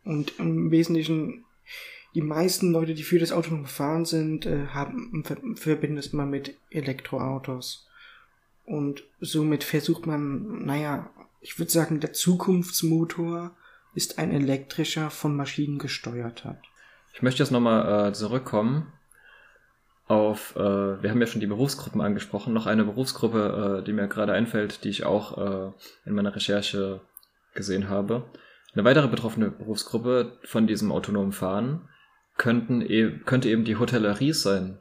Und 0.04 0.38
im 0.38 0.70
Wesentlichen 0.70 1.44
die 2.14 2.22
meisten 2.22 2.70
Leute, 2.70 2.94
die 2.94 3.02
für 3.02 3.18
das 3.18 3.32
autonome 3.32 3.66
Fahren 3.66 4.04
sind, 4.04 4.46
äh, 4.46 4.68
haben, 4.68 5.24
verbinden 5.56 5.98
es 5.98 6.08
immer 6.08 6.26
mit 6.26 6.54
Elektroautos. 6.70 7.88
Und 8.64 9.04
somit 9.20 9.64
versucht 9.64 10.06
man, 10.06 10.64
naja, 10.64 11.10
ich 11.40 11.58
würde 11.58 11.72
sagen, 11.72 12.00
der 12.00 12.12
Zukunftsmotor 12.12 13.54
ist 13.94 14.18
ein 14.18 14.32
elektrischer, 14.32 15.10
von 15.10 15.36
Maschinen 15.36 15.78
gesteuerter. 15.78 16.60
Ich 17.12 17.22
möchte 17.22 17.42
jetzt 17.42 17.50
nochmal 17.50 18.08
äh, 18.08 18.12
zurückkommen. 18.12 18.92
Auf, 20.06 20.54
äh, 20.56 21.02
wir 21.02 21.10
haben 21.10 21.20
ja 21.20 21.26
schon 21.26 21.40
die 21.40 21.46
Berufsgruppen 21.46 22.00
angesprochen, 22.00 22.52
noch 22.52 22.66
eine 22.66 22.84
Berufsgruppe, 22.84 23.80
äh, 23.80 23.84
die 23.84 23.92
mir 23.92 24.06
gerade 24.06 24.32
einfällt, 24.32 24.84
die 24.84 24.90
ich 24.90 25.04
auch 25.04 25.38
äh, 25.38 25.72
in 26.04 26.14
meiner 26.14 26.34
Recherche 26.34 27.00
gesehen 27.54 27.88
habe. 27.88 28.24
Eine 28.74 28.84
weitere 28.84 29.08
betroffene 29.08 29.50
Berufsgruppe 29.50 30.38
von 30.44 30.66
diesem 30.66 30.92
autonomen 30.92 31.32
Fahren 31.32 31.88
könnten 32.36 32.82
e 32.82 33.18
könnte 33.24 33.48
eben 33.48 33.64
die 33.64 33.76
Hotellerie 33.76 34.32
sein. 34.32 34.78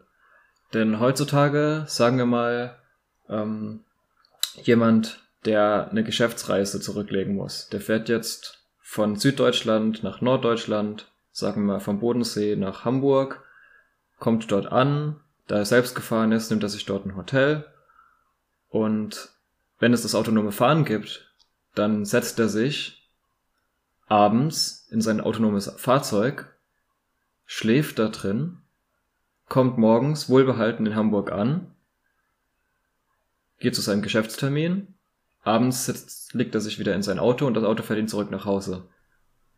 Denn 0.73 0.99
heutzutage, 0.99 1.85
sagen 1.87 2.17
wir 2.17 2.25
mal, 2.25 2.77
ähm, 3.29 3.81
jemand, 4.63 5.19
der 5.45 5.89
eine 5.91 6.03
Geschäftsreise 6.03 6.81
zurücklegen 6.81 7.35
muss, 7.35 7.69
der 7.69 7.81
fährt 7.81 8.09
jetzt 8.09 8.65
von 8.79 9.15
Süddeutschland 9.15 10.03
nach 10.03 10.21
Norddeutschland, 10.21 11.11
sagen 11.31 11.65
wir 11.65 11.73
mal 11.73 11.79
vom 11.79 11.99
Bodensee 11.99 12.55
nach 12.55 12.85
Hamburg, 12.85 13.42
kommt 14.19 14.51
dort 14.51 14.67
an, 14.67 15.19
da 15.47 15.57
er 15.57 15.65
selbst 15.65 15.95
gefahren 15.95 16.31
ist, 16.31 16.49
nimmt 16.49 16.63
er 16.63 16.69
sich 16.69 16.85
dort 16.85 17.05
ein 17.05 17.15
Hotel 17.15 17.65
und 18.69 19.29
wenn 19.79 19.93
es 19.93 20.03
das 20.03 20.15
autonome 20.15 20.51
Fahren 20.51 20.85
gibt, 20.85 21.33
dann 21.75 22.05
setzt 22.05 22.39
er 22.39 22.49
sich 22.49 23.09
abends 24.07 24.87
in 24.91 25.01
sein 25.01 25.21
autonomes 25.21 25.71
Fahrzeug, 25.77 26.55
schläft 27.45 27.99
da 27.99 28.07
drin, 28.09 28.59
kommt 29.49 29.77
morgens 29.77 30.29
wohlbehalten 30.29 30.85
in 30.85 30.95
Hamburg 30.95 31.31
an, 31.31 31.75
geht 33.59 33.75
zu 33.75 33.81
seinem 33.81 34.01
Geschäftstermin, 34.01 34.95
abends 35.41 35.85
sitzt, 35.85 36.33
legt 36.33 36.55
er 36.55 36.61
sich 36.61 36.79
wieder 36.79 36.95
in 36.95 37.03
sein 37.03 37.19
Auto 37.19 37.45
und 37.45 37.53
das 37.53 37.63
Auto 37.63 37.83
fährt 37.83 37.99
ihn 37.99 38.07
zurück 38.07 38.31
nach 38.31 38.45
Hause. 38.45 38.89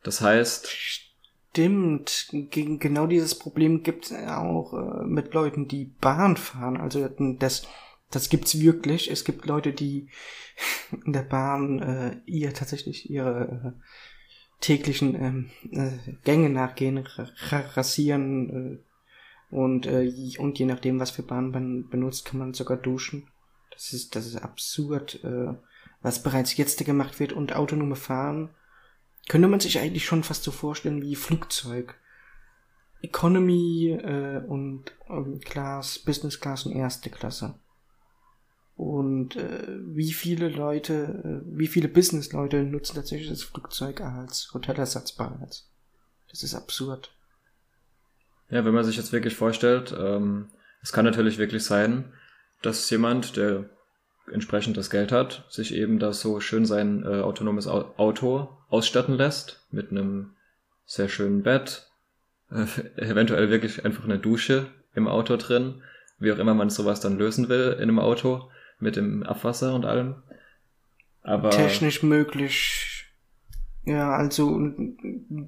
Das 0.04 0.22
heißt. 0.22 0.68
Stimmt, 1.56 2.28
gegen 2.52 2.80
genau 2.80 3.08
dieses 3.08 3.40
Problem 3.40 3.82
gibt 3.82 4.08
es 4.08 4.12
auch 4.12 4.74
äh, 4.74 5.06
mit 5.06 5.34
Leuten, 5.34 5.70
die 5.70 5.86
Bahn 5.86 6.36
fahren. 6.36 6.76
Also 6.76 7.08
das, 7.08 7.66
das 8.12 8.28
gibt's 8.28 8.60
wirklich. 8.60 9.10
Es 9.10 9.24
gibt 9.24 9.46
Leute, 9.46 9.72
die 9.72 10.10
in 11.06 11.14
der 11.14 11.22
Bahn 11.22 11.80
äh, 11.80 12.18
ihr 12.26 12.54
tatsächlich 12.54 13.10
ihre 13.10 13.74
äh, 13.74 13.82
täglichen 14.60 15.16
ähm, 15.16 15.50
äh, 15.72 15.92
Gänge 16.26 16.50
nachgehen, 16.50 17.08
rasieren 17.52 18.82
äh, 19.50 19.56
und, 19.56 19.88
und 19.88 20.60
je 20.60 20.66
nachdem, 20.66 21.00
was 21.00 21.12
für 21.12 21.24
Bahn 21.24 21.52
man 21.52 21.88
benutzt, 21.88 22.26
kann 22.26 22.40
man 22.40 22.54
sogar 22.54 22.76
duschen. 22.76 23.30
Das 23.72 23.94
ist, 23.94 24.18
das 24.18 24.26
ist 24.26 24.36
absurd, 24.36 25.22
was 26.02 26.22
bereits 26.22 26.58
jetzt 26.58 26.84
gemacht 26.84 27.22
wird 27.22 27.32
und 27.32 27.56
autonome 27.56 27.96
Fahren 27.96 28.50
könnte 29.28 29.48
man 29.48 29.60
sich 29.60 29.80
eigentlich 29.80 30.06
schon 30.06 30.24
fast 30.24 30.44
so 30.44 30.52
vorstellen 30.52 31.02
wie 31.02 31.16
Flugzeug. 31.16 31.96
Economy 33.02 33.92
äh, 33.92 34.44
und 34.48 34.92
ähm, 35.10 35.40
Class, 35.40 36.00
Business 36.00 36.40
Class 36.40 36.66
und 36.66 36.76
erste 36.76 37.10
Klasse. 37.10 37.56
Und 38.76 39.36
äh, 39.36 39.80
wie 39.86 40.12
viele 40.12 40.50
Leute, 40.50 41.44
äh, 41.44 41.58
wie 41.58 41.68
viele 41.68 41.88
Business-Leute 41.88 42.64
nutzen 42.64 42.96
tatsächlich 42.96 43.30
das 43.30 43.44
Flugzeug 43.44 44.02
als 44.02 44.52
Hotelersatzbar 44.54 45.38
bereits? 45.38 45.70
Das 46.30 46.44
ist 46.44 46.56
absurd. 46.56 47.16
Ja, 48.50 48.66
wenn 48.66 48.74
man 48.74 48.84
sich 48.84 48.98
jetzt 48.98 49.14
wirklich 49.14 49.36
vorstellt, 49.36 49.96
ähm, 49.98 50.50
es 50.82 50.92
kann 50.92 51.06
natürlich 51.06 51.38
wirklich 51.38 51.64
sein, 51.64 52.14
dass 52.62 52.90
jemand, 52.90 53.38
der 53.38 53.70
entsprechend 54.32 54.78
das 54.78 54.90
Geld 54.90 55.12
hat, 55.12 55.46
sich 55.50 55.74
eben 55.74 56.00
da 56.00 56.14
so 56.14 56.40
schön 56.40 56.66
sein 56.66 57.04
äh, 57.04 57.22
autonomes 57.22 57.68
Auto 57.68 58.50
ausstatten 58.70 59.16
lässt 59.16 59.66
mit 59.72 59.92
einem 59.92 60.36
sehr 60.86 61.10
schönen 61.10 61.44
Bett, 61.44 61.90
äh, 62.52 62.66
eventuell 63.02 63.50
wirklich 63.50 63.86
einfach 63.86 64.04
eine 64.04 64.20
Dusche 64.20 64.68
im 64.94 65.08
Auto 65.08 65.38
drin, 65.38 65.82
wie 66.20 66.32
auch 66.32 66.38
immer 66.38 66.54
man 66.54 66.70
sowas 66.70 67.00
dann 67.00 67.18
lösen 67.18 67.50
will 67.50 67.74
in 67.74 67.84
einem 67.84 68.00
Auto 68.00 68.50
mit 68.80 68.96
dem 68.96 69.24
Abwasser 69.24 69.74
und 69.74 69.86
allem. 69.86 70.16
Aber 71.22 71.50
technisch 71.50 72.04
möglich. 72.04 73.06
Ja, 73.86 74.16
also 74.16 74.60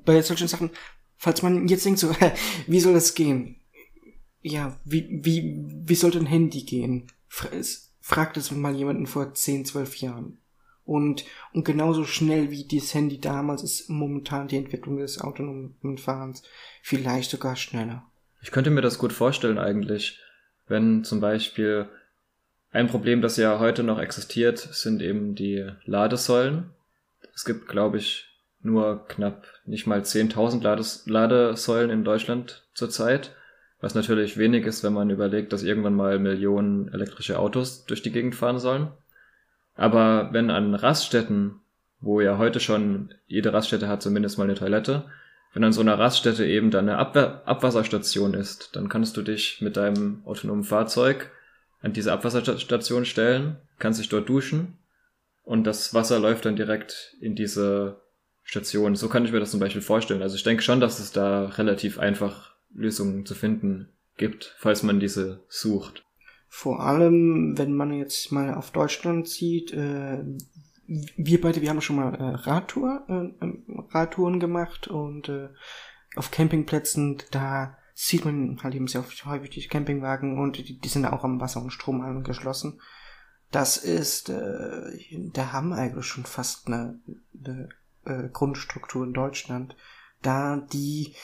bei 0.06 0.22
solchen 0.22 0.48
Sachen, 0.48 0.72
falls 1.18 1.42
man 1.42 1.68
jetzt 1.68 1.86
denkt 1.86 2.00
so, 2.00 2.12
wie 2.68 2.80
soll 2.80 2.94
das 2.94 3.16
gehen? 3.16 3.58
Ja, 4.42 4.80
wie 4.86 5.20
wie 5.24 5.64
wie 5.86 5.96
sollte 5.96 6.20
ein 6.20 6.26
Handy 6.26 6.64
gehen? 6.64 7.08
Fragt 8.08 8.38
es 8.38 8.52
mal 8.52 8.74
jemanden 8.74 9.06
vor 9.06 9.34
10, 9.34 9.66
12 9.66 9.98
Jahren. 9.98 10.38
Und, 10.86 11.26
und 11.52 11.66
genauso 11.66 12.06
schnell 12.06 12.52
wie 12.52 12.64
dieses 12.64 12.94
Handy 12.94 13.20
damals 13.20 13.64
ist 13.64 13.90
momentan 13.90 14.48
die 14.48 14.56
Entwicklung 14.56 14.96
des 14.96 15.20
autonomen 15.20 15.98
Fahrens. 15.98 16.42
Vielleicht 16.82 17.30
sogar 17.30 17.58
schneller. 17.58 18.06
Ich 18.42 18.52
könnte 18.52 18.70
mir 18.70 18.80
das 18.80 18.98
gut 18.98 19.12
vorstellen 19.12 19.58
eigentlich, 19.58 20.22
wenn 20.70 21.04
zum 21.04 21.20
Beispiel 21.20 21.90
ein 22.72 22.88
Problem, 22.88 23.22
das 23.22 23.36
ja 23.36 23.60
heute 23.60 23.84
noch 23.84 24.00
existiert, 24.00 24.58
sind 24.58 25.02
eben 25.02 25.36
die 25.36 25.70
Ladesäulen. 25.84 26.70
Es 27.36 27.44
gibt, 27.44 27.68
glaube 27.68 27.98
ich, 27.98 28.26
nur 28.62 29.06
knapp 29.10 29.48
nicht 29.66 29.86
mal 29.86 30.00
10.000 30.00 30.64
Lades 30.64 31.04
Ladesäulen 31.08 31.90
in 31.90 32.06
Deutschland 32.06 32.64
zurzeit, 32.74 33.36
was 33.80 33.96
natürlich 33.96 34.38
wenig 34.38 34.66
ist, 34.66 34.84
wenn 34.84 34.94
man 34.94 35.10
überlegt, 35.10 35.54
dass 35.54 35.64
irgendwann 35.64 35.96
mal 35.96 36.20
Millionen 36.20 36.92
elektrische 36.94 37.38
Autos 37.40 37.86
durch 37.86 38.02
die 38.02 38.12
Gegend 38.12 38.36
fahren 38.36 38.60
sollen. 38.60 38.90
Aber 39.76 40.30
wenn 40.34 40.50
an 40.50 40.74
Raststätten, 40.74 41.60
wo 42.00 42.20
ja 42.22 42.38
heute 42.38 42.60
schon 42.60 43.14
jede 43.28 43.54
Raststätte 43.54 43.88
hat 43.88 44.02
zumindest 44.02 44.38
mal 44.38 44.46
eine 44.46 44.56
Toilette, 44.56 45.06
wenn 45.54 45.64
an 45.64 45.74
so 45.74 45.82
einer 45.82 45.98
Raststätte 45.98 46.46
eben 46.46 46.72
dann 46.72 46.90
eine 46.90 46.98
Abwehr 46.98 47.44
Abwasserstation 47.46 48.34
ist, 48.34 48.76
dann 48.76 48.90
kannst 48.90 49.16
du 49.18 49.22
dich 49.22 49.62
mit 49.62 49.78
deinem 49.78 50.22
autonomen 50.26 50.64
Fahrzeug 50.64 51.32
an 51.82 51.94
diese 51.94 52.12
Abwasserstation 52.12 53.06
stellen, 53.06 53.58
kannst 53.80 54.00
dich 54.00 54.10
dort 54.10 54.28
duschen 54.28 54.78
und 55.44 55.66
das 55.66 55.94
Wasser 55.94 56.20
läuft 56.20 56.46
dann 56.46 56.56
direkt 56.56 57.16
in 57.22 57.36
diese 57.36 58.02
Station. 58.44 58.96
So 58.96 59.10
kann 59.10 59.26
ich 59.26 59.32
mir 59.32 59.40
das 59.40 59.52
zum 59.52 59.60
Beispiel 59.60 59.82
vorstellen. 59.82 60.22
Also 60.22 60.36
ich 60.36 60.44
denke 60.44 60.64
schon, 60.64 60.80
dass 60.80 61.00
es 61.00 61.12
da 61.12 61.46
relativ 61.46 62.00
einfach 62.00 62.57
Lösungen 62.74 63.26
zu 63.26 63.36
finden 63.36 63.90
gibt, 64.18 64.56
falls 64.60 64.84
man 64.84 65.00
diese 65.00 65.44
sucht. 65.50 66.04
Vor 66.48 66.80
allem, 66.80 67.58
wenn 67.58 67.74
man 67.74 67.94
jetzt 67.94 68.32
mal 68.32 68.54
auf 68.54 68.72
Deutschland 68.72 69.28
sieht, 69.28 69.74
äh, 69.74 70.24
wir 70.88 71.42
beide, 71.42 71.62
wir 71.62 71.70
haben 71.70 71.82
schon 71.82 71.98
mal 71.98 72.16
äh, 72.16 72.24
Radtour, 72.24 73.06
äh, 73.10 73.44
ähm, 73.44 73.86
Radtouren 73.92 74.40
gemacht 74.40 74.88
und 74.88 75.30
äh, 75.30 75.50
auf 76.16 76.32
Campingplätzen, 76.32 77.22
da 77.32 77.78
sieht 77.94 78.26
man 78.26 78.60
halt 78.64 78.76
eben 78.76 78.88
sehr 78.88 79.04
häufig 79.26 79.50
die 79.50 79.68
Campingwagen 79.68 80.40
und 80.40 80.58
die, 80.58 80.80
die 80.80 80.88
sind 80.88 81.06
auch 81.06 81.24
am 81.24 81.42
Wasser 81.42 81.62
und 81.62 81.72
Strom 81.72 82.02
angeschlossen. 82.02 82.80
Das 83.52 83.78
ist, 83.78 84.30
äh, 84.30 85.30
da 85.34 85.52
haben 85.52 85.70
wir 85.70 85.78
eigentlich 85.78 86.06
schon 86.06 86.26
fast 86.26 86.68
eine, 86.68 87.00
eine 87.44 87.70
äh, 88.06 88.30
Grundstruktur 88.30 89.06
in 89.06 89.14
Deutschland, 89.14 89.76
da 90.22 90.58
die 90.58 91.16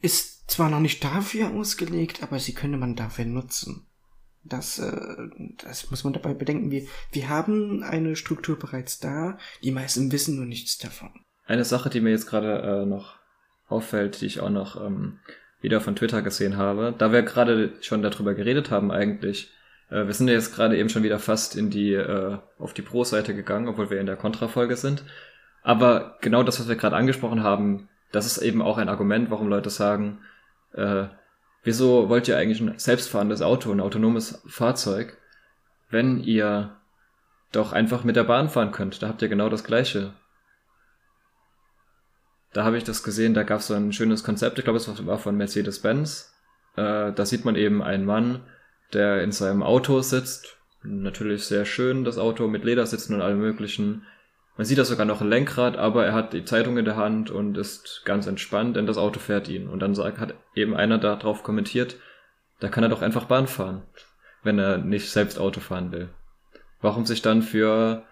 ist 0.00 0.50
zwar 0.50 0.70
noch 0.70 0.80
nicht 0.80 1.02
dafür 1.04 1.50
ausgelegt, 1.50 2.22
aber 2.22 2.38
sie 2.38 2.54
könnte 2.54 2.78
man 2.78 2.96
dafür 2.96 3.24
nutzen. 3.24 3.86
Das, 4.42 4.78
äh, 4.78 5.28
das 5.62 5.90
muss 5.90 6.04
man 6.04 6.12
dabei 6.12 6.34
bedenken. 6.34 6.70
Wir, 6.70 6.86
wir 7.12 7.28
haben 7.28 7.82
eine 7.82 8.16
Struktur 8.16 8.58
bereits 8.58 8.98
da, 8.98 9.38
die 9.62 9.70
meisten 9.70 10.10
wissen 10.12 10.36
nur 10.36 10.46
nichts 10.46 10.78
davon. 10.78 11.10
Eine 11.44 11.64
Sache, 11.64 11.90
die 11.90 12.00
mir 12.00 12.10
jetzt 12.10 12.26
gerade 12.26 12.82
äh, 12.82 12.86
noch 12.86 13.16
auffällt, 13.68 14.20
die 14.20 14.26
ich 14.26 14.40
auch 14.40 14.50
noch 14.50 14.82
ähm, 14.84 15.18
wieder 15.60 15.80
von 15.80 15.94
Twitter 15.94 16.22
gesehen 16.22 16.56
habe, 16.56 16.94
da 16.96 17.12
wir 17.12 17.22
gerade 17.22 17.74
schon 17.80 18.02
darüber 18.02 18.34
geredet 18.34 18.70
haben 18.70 18.90
eigentlich, 18.90 19.50
äh, 19.90 20.06
wir 20.06 20.14
sind 20.14 20.28
ja 20.28 20.34
jetzt 20.34 20.54
gerade 20.54 20.78
eben 20.78 20.88
schon 20.88 21.02
wieder 21.02 21.18
fast 21.18 21.56
in 21.56 21.70
die, 21.70 21.92
äh, 21.92 22.38
auf 22.58 22.72
die 22.72 22.82
Pro-Seite 22.82 23.34
gegangen, 23.34 23.68
obwohl 23.68 23.90
wir 23.90 24.00
in 24.00 24.06
der 24.06 24.16
Kontra-Folge 24.16 24.76
sind. 24.76 25.04
Aber 25.62 26.16
genau 26.22 26.42
das, 26.42 26.58
was 26.58 26.68
wir 26.68 26.76
gerade 26.76 26.96
angesprochen 26.96 27.42
haben, 27.42 27.88
das 28.12 28.26
ist 28.26 28.38
eben 28.38 28.62
auch 28.62 28.78
ein 28.78 28.88
Argument, 28.88 29.30
warum 29.30 29.48
Leute 29.48 29.70
sagen, 29.70 30.20
äh, 30.72 31.06
wieso 31.62 32.08
wollt 32.08 32.28
ihr 32.28 32.36
eigentlich 32.36 32.60
ein 32.60 32.78
selbstfahrendes 32.78 33.42
Auto, 33.42 33.70
ein 33.70 33.80
autonomes 33.80 34.42
Fahrzeug, 34.46 35.16
wenn 35.90 36.20
ihr 36.20 36.76
doch 37.52 37.72
einfach 37.72 38.04
mit 38.04 38.16
der 38.16 38.24
Bahn 38.24 38.48
fahren 38.48 38.72
könnt? 38.72 39.02
Da 39.02 39.08
habt 39.08 39.22
ihr 39.22 39.28
genau 39.28 39.48
das 39.48 39.64
Gleiche. 39.64 40.14
Da 42.52 42.64
habe 42.64 42.78
ich 42.78 42.84
das 42.84 43.02
gesehen, 43.02 43.34
da 43.34 43.44
gab 43.44 43.60
es 43.60 43.68
so 43.68 43.74
ein 43.74 43.92
schönes 43.92 44.24
Konzept, 44.24 44.58
ich 44.58 44.64
glaube, 44.64 44.78
es 44.78 45.06
war 45.06 45.18
von 45.18 45.36
Mercedes-Benz. 45.36 46.34
Äh, 46.76 47.12
da 47.12 47.24
sieht 47.24 47.44
man 47.44 47.54
eben 47.54 47.82
einen 47.82 48.04
Mann, 48.04 48.40
der 48.92 49.22
in 49.22 49.30
seinem 49.30 49.62
Auto 49.62 50.00
sitzt. 50.00 50.56
Natürlich 50.82 51.44
sehr 51.44 51.64
schön, 51.64 52.04
das 52.04 52.18
Auto 52.18 52.48
mit 52.48 52.64
Ledersitzen 52.64 53.14
und 53.14 53.22
allem 53.22 53.38
möglichen. 53.38 54.06
Man 54.60 54.66
sieht 54.66 54.76
da 54.76 54.84
sogar 54.84 55.06
noch 55.06 55.22
ein 55.22 55.30
Lenkrad, 55.30 55.78
aber 55.78 56.04
er 56.04 56.12
hat 56.12 56.34
die 56.34 56.44
Zeitung 56.44 56.76
in 56.76 56.84
der 56.84 56.96
Hand 56.96 57.30
und 57.30 57.56
ist 57.56 58.02
ganz 58.04 58.26
entspannt, 58.26 58.76
denn 58.76 58.84
das 58.84 58.98
Auto 58.98 59.18
fährt 59.18 59.48
ihn. 59.48 59.66
Und 59.66 59.80
dann 59.80 59.94
sagt, 59.94 60.18
hat 60.18 60.34
eben 60.54 60.76
einer 60.76 60.98
da 60.98 61.16
drauf 61.16 61.42
kommentiert, 61.42 61.96
da 62.58 62.68
kann 62.68 62.82
er 62.82 62.90
doch 62.90 63.00
einfach 63.00 63.24
Bahn 63.24 63.46
fahren, 63.46 63.84
wenn 64.42 64.58
er 64.58 64.76
nicht 64.76 65.08
selbst 65.08 65.38
Auto 65.38 65.60
fahren 65.60 65.92
will. 65.92 66.10
Warum 66.82 67.06
sich 67.06 67.22
dann 67.22 67.40
für, 67.40 68.02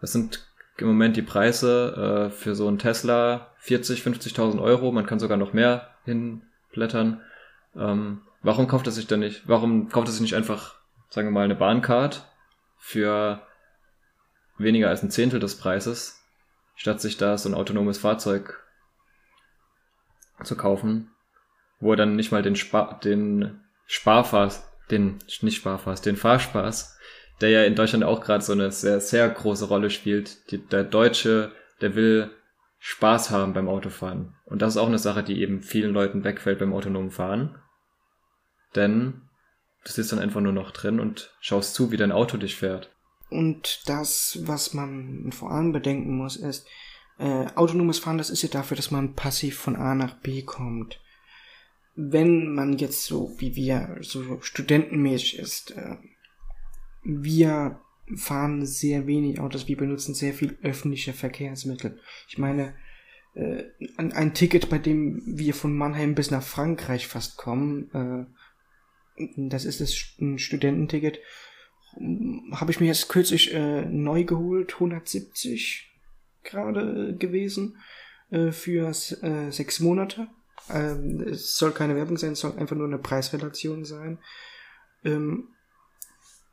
was 0.00 0.10
sind 0.10 0.44
im 0.76 0.88
Moment 0.88 1.16
die 1.16 1.22
Preise 1.22 2.30
äh, 2.30 2.30
für 2.30 2.56
so 2.56 2.66
ein 2.66 2.80
Tesla 2.80 3.52
40, 3.58 4.00
50.000 4.00 4.60
Euro, 4.60 4.90
man 4.90 5.06
kann 5.06 5.20
sogar 5.20 5.36
noch 5.36 5.52
mehr 5.52 5.90
hinblättern. 6.04 7.20
Ähm, 7.76 8.22
warum 8.42 8.66
kauft 8.66 8.86
er 8.88 8.92
sich 8.92 9.06
dann 9.06 9.20
nicht, 9.20 9.44
warum 9.46 9.88
kauft 9.88 10.08
er 10.08 10.12
sich 10.12 10.20
nicht 10.20 10.34
einfach, 10.34 10.80
sagen 11.10 11.28
wir 11.28 11.32
mal, 11.32 11.44
eine 11.44 11.54
Bahncard 11.54 12.28
für 12.76 13.40
weniger 14.58 14.88
als 14.88 15.02
ein 15.02 15.10
Zehntel 15.10 15.40
des 15.40 15.56
Preises, 15.56 16.22
statt 16.74 17.00
sich 17.00 17.16
da 17.16 17.38
so 17.38 17.48
ein 17.48 17.54
autonomes 17.54 17.98
Fahrzeug 17.98 18.62
zu 20.42 20.56
kaufen, 20.56 21.10
wo 21.80 21.92
er 21.92 21.96
dann 21.96 22.16
nicht 22.16 22.32
mal 22.32 22.42
den, 22.42 22.56
Spar 22.56 23.00
den 23.00 23.60
Sparfass, 23.86 24.70
den, 24.90 25.18
nicht 25.40 25.56
Sparfass, 25.56 26.02
den 26.02 26.16
Fahrspaß, 26.16 26.98
der 27.40 27.50
ja 27.50 27.64
in 27.64 27.74
Deutschland 27.74 28.04
auch 28.04 28.20
gerade 28.20 28.42
so 28.42 28.52
eine 28.52 28.70
sehr, 28.70 29.00
sehr 29.00 29.28
große 29.28 29.66
Rolle 29.66 29.90
spielt. 29.90 30.50
Die, 30.50 30.58
der 30.58 30.84
Deutsche, 30.84 31.52
der 31.80 31.94
will 31.94 32.30
Spaß 32.78 33.30
haben 33.30 33.52
beim 33.52 33.68
Autofahren. 33.68 34.34
Und 34.44 34.62
das 34.62 34.74
ist 34.74 34.76
auch 34.80 34.86
eine 34.86 34.98
Sache, 34.98 35.22
die 35.22 35.40
eben 35.40 35.62
vielen 35.62 35.92
Leuten 35.92 36.24
wegfällt 36.24 36.58
beim 36.58 36.72
autonomen 36.72 37.10
Fahren. 37.10 37.58
Denn 38.74 39.22
du 39.84 39.92
sitzt 39.92 40.12
dann 40.12 40.18
einfach 40.18 40.40
nur 40.40 40.52
noch 40.52 40.70
drin 40.70 41.00
und 41.00 41.34
schaust 41.40 41.74
zu, 41.74 41.90
wie 41.90 41.96
dein 41.96 42.12
Auto 42.12 42.36
dich 42.36 42.56
fährt. 42.56 42.95
Und 43.28 43.82
das, 43.86 44.38
was 44.42 44.72
man 44.74 45.32
vor 45.32 45.50
allem 45.50 45.72
bedenken 45.72 46.16
muss, 46.16 46.36
ist, 46.36 46.66
äh, 47.18 47.46
autonomes 47.54 47.98
Fahren, 47.98 48.18
das 48.18 48.30
ist 48.30 48.42
ja 48.42 48.48
dafür, 48.48 48.76
dass 48.76 48.90
man 48.90 49.14
passiv 49.14 49.58
von 49.58 49.76
A 49.76 49.94
nach 49.94 50.14
B 50.14 50.42
kommt. 50.42 51.00
Wenn 51.94 52.54
man 52.54 52.76
jetzt 52.76 53.04
so, 53.04 53.34
wie 53.38 53.56
wir, 53.56 53.96
so 54.00 54.40
studentenmäßig 54.42 55.38
ist, 55.38 55.70
äh, 55.72 55.96
wir 57.02 57.80
fahren 58.14 58.66
sehr 58.66 59.06
wenig 59.06 59.40
Autos, 59.40 59.66
wir 59.66 59.76
benutzen 59.76 60.14
sehr 60.14 60.34
viel 60.34 60.56
öffentliche 60.62 61.12
Verkehrsmittel. 61.12 61.98
Ich 62.28 62.38
meine, 62.38 62.74
äh, 63.34 63.64
ein, 63.96 64.12
ein 64.12 64.34
Ticket, 64.34 64.68
bei 64.68 64.78
dem 64.78 65.22
wir 65.24 65.54
von 65.54 65.76
Mannheim 65.76 66.14
bis 66.14 66.30
nach 66.30 66.42
Frankreich 66.42 67.06
fast 67.06 67.36
kommen, 67.36 67.90
äh, 67.92 68.26
das 69.36 69.64
ist 69.64 69.80
das 69.80 69.96
ein 70.20 70.38
Studententicket, 70.38 71.18
habe 72.52 72.70
ich 72.70 72.80
mir 72.80 72.86
jetzt 72.86 73.08
kürzlich 73.08 73.52
äh, 73.54 73.84
neu 73.86 74.24
geholt, 74.24 74.74
170 74.74 75.90
gerade 76.42 77.16
gewesen 77.16 77.76
äh, 78.30 78.52
für 78.52 78.88
äh, 78.88 79.50
sechs 79.50 79.80
Monate. 79.80 80.28
Ähm, 80.70 81.20
es 81.20 81.56
soll 81.56 81.72
keine 81.72 81.96
Werbung 81.96 82.16
sein, 82.16 82.32
es 82.32 82.40
soll 82.40 82.56
einfach 82.58 82.76
nur 82.76 82.86
eine 82.86 82.98
Preisrelation 82.98 83.84
sein. 83.84 84.18
Ähm, 85.04 85.48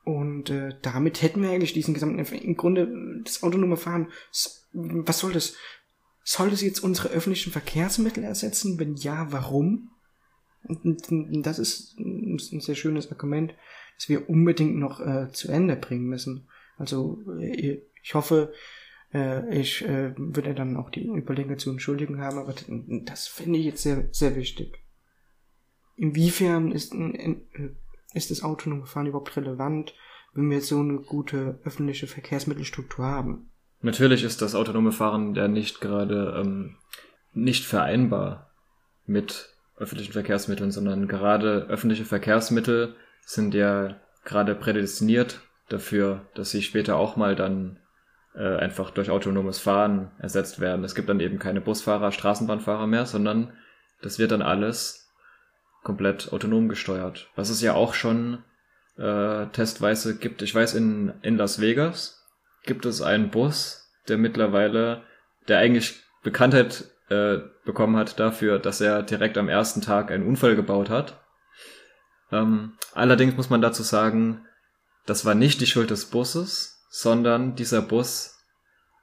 und 0.06 0.50
äh, 0.50 0.76
damit 0.82 1.22
hätten 1.22 1.42
wir 1.42 1.50
eigentlich 1.50 1.74
diesen 1.74 1.94
gesamten, 1.94 2.20
im 2.20 2.58
Grunde 2.58 3.22
das 3.24 3.42
autonome 3.42 3.78
Fahren, 3.78 4.12
was 4.74 5.20
soll 5.20 5.32
das? 5.32 5.56
Soll 6.26 6.50
das 6.50 6.62
jetzt 6.62 6.80
unsere 6.80 7.10
öffentlichen 7.10 7.52
Verkehrsmittel 7.52 8.24
ersetzen? 8.24 8.80
Wenn 8.80 8.96
ja, 8.96 9.32
warum? 9.32 9.92
Und 10.66 11.46
das 11.46 11.60
ist 11.60 12.00
ein 12.34 12.60
sehr 12.62 12.76
schönes 12.76 13.12
Argument, 13.12 13.54
das 13.98 14.10
wir 14.10 14.30
unbedingt 14.30 14.76
noch 14.78 15.00
äh, 15.00 15.32
zu 15.32 15.50
Ende 15.50 15.76
bringen 15.76 16.06
müssen. 16.06 16.48
Also 16.78 17.22
äh, 17.40 17.82
ich 18.02 18.14
hoffe, 18.14 18.54
äh, 19.14 19.60
ich 19.60 19.84
äh, 19.84 20.14
würde 20.18 20.54
dann 20.54 20.78
auch 20.78 20.90
die 20.90 21.08
Überlegung 21.08 21.58
zu 21.58 21.72
entschuldigen 21.72 22.20
haben, 22.22 22.38
aber 22.38 22.54
das 23.06 23.28
finde 23.28 23.60
ich 23.60 23.66
jetzt 23.66 23.84
sehr, 23.84 24.10
sehr 24.12 24.36
wichtig. 24.36 24.80
Inwiefern 25.96 26.72
ist, 26.72 26.96
ist 28.14 28.32
das 28.32 28.44
autonome 28.44 28.88
Fahren 28.88 29.08
überhaupt 29.08 29.38
relevant, 29.38 29.94
wenn 30.34 30.50
wir 30.50 30.62
so 30.62 30.80
eine 30.80 30.98
gute 30.98 31.60
öffentliche 31.64 32.08
Verkehrsmittelstruktur 32.08 33.06
haben? 33.06 33.52
Natürlich 33.82 34.24
ist 34.24 34.42
das 34.42 34.56
autonome 34.56 34.92
Fahren 34.92 35.36
ja 35.36 35.48
nicht 35.48 35.82
gerade 35.82 36.42
ähm, 36.42 36.78
nicht 37.34 37.66
vereinbar 37.66 38.52
mit 39.06 39.53
öffentlichen 39.78 40.14
Verkehrsmitteln, 40.14 40.72
sondern 40.72 41.08
gerade 41.08 41.66
öffentliche 41.70 42.06
Verkehrsmittel 42.06 42.96
sind 43.22 43.54
ja 43.54 43.96
gerade 44.26 44.56
prädestiniert 44.56 45.42
dafür, 45.70 46.26
dass 46.36 46.52
sie 46.52 46.62
später 46.62 46.98
auch 46.98 47.16
mal 47.16 47.36
dann 47.36 47.80
äh, 48.36 48.56
einfach 48.58 48.92
durch 48.92 49.10
autonomes 49.10 49.60
Fahren 49.60 50.12
ersetzt 50.20 50.60
werden. 50.60 50.84
Es 50.84 50.96
gibt 50.96 51.10
dann 51.10 51.20
eben 51.20 51.40
keine 51.40 51.62
Busfahrer, 51.62 52.12
Straßenbahnfahrer 52.12 52.88
mehr, 52.88 53.06
sondern 53.06 53.54
das 54.02 54.20
wird 54.20 54.32
dann 54.32 54.42
alles 54.42 55.12
komplett 55.84 56.32
autonom 56.32 56.70
gesteuert. 56.70 57.30
Was 57.36 57.50
es 57.50 57.62
ja 57.62 57.74
auch 57.74 57.94
schon 57.94 58.44
äh, 58.98 59.48
testweise 59.48 60.18
gibt. 60.18 60.42
Ich 60.42 60.54
weiß, 60.54 60.76
in, 60.76 61.14
in 61.22 61.38
Las 61.38 61.60
Vegas 61.60 62.24
gibt 62.64 62.86
es 62.86 63.02
einen 63.02 63.30
Bus, 63.30 63.92
der 64.08 64.18
mittlerweile, 64.18 65.04
der 65.48 65.60
eigentlich 65.60 66.02
Bekanntheit 66.24 66.86
äh, 67.14 67.42
bekommen 67.66 67.96
hat 67.96 68.20
dafür, 68.20 68.60
dass 68.60 68.82
er 68.82 69.04
direkt 69.04 69.38
am 69.38 69.50
ersten 69.50 69.82
Tag 69.82 70.12
einen 70.12 70.26
Unfall 70.26 70.56
gebaut 70.56 70.90
hat. 70.90 71.22
Ähm, 72.32 72.74
allerdings 72.94 73.38
muss 73.38 73.50
man 73.50 73.62
dazu 73.62 73.84
sagen, 73.84 74.46
das 75.06 75.26
war 75.26 75.36
nicht 75.36 75.62
die 75.62 75.68
Schuld 75.68 75.92
des 75.92 76.06
Busses, 76.06 76.84
sondern 76.90 77.56
dieser 77.56 77.82
Bus 77.82 78.40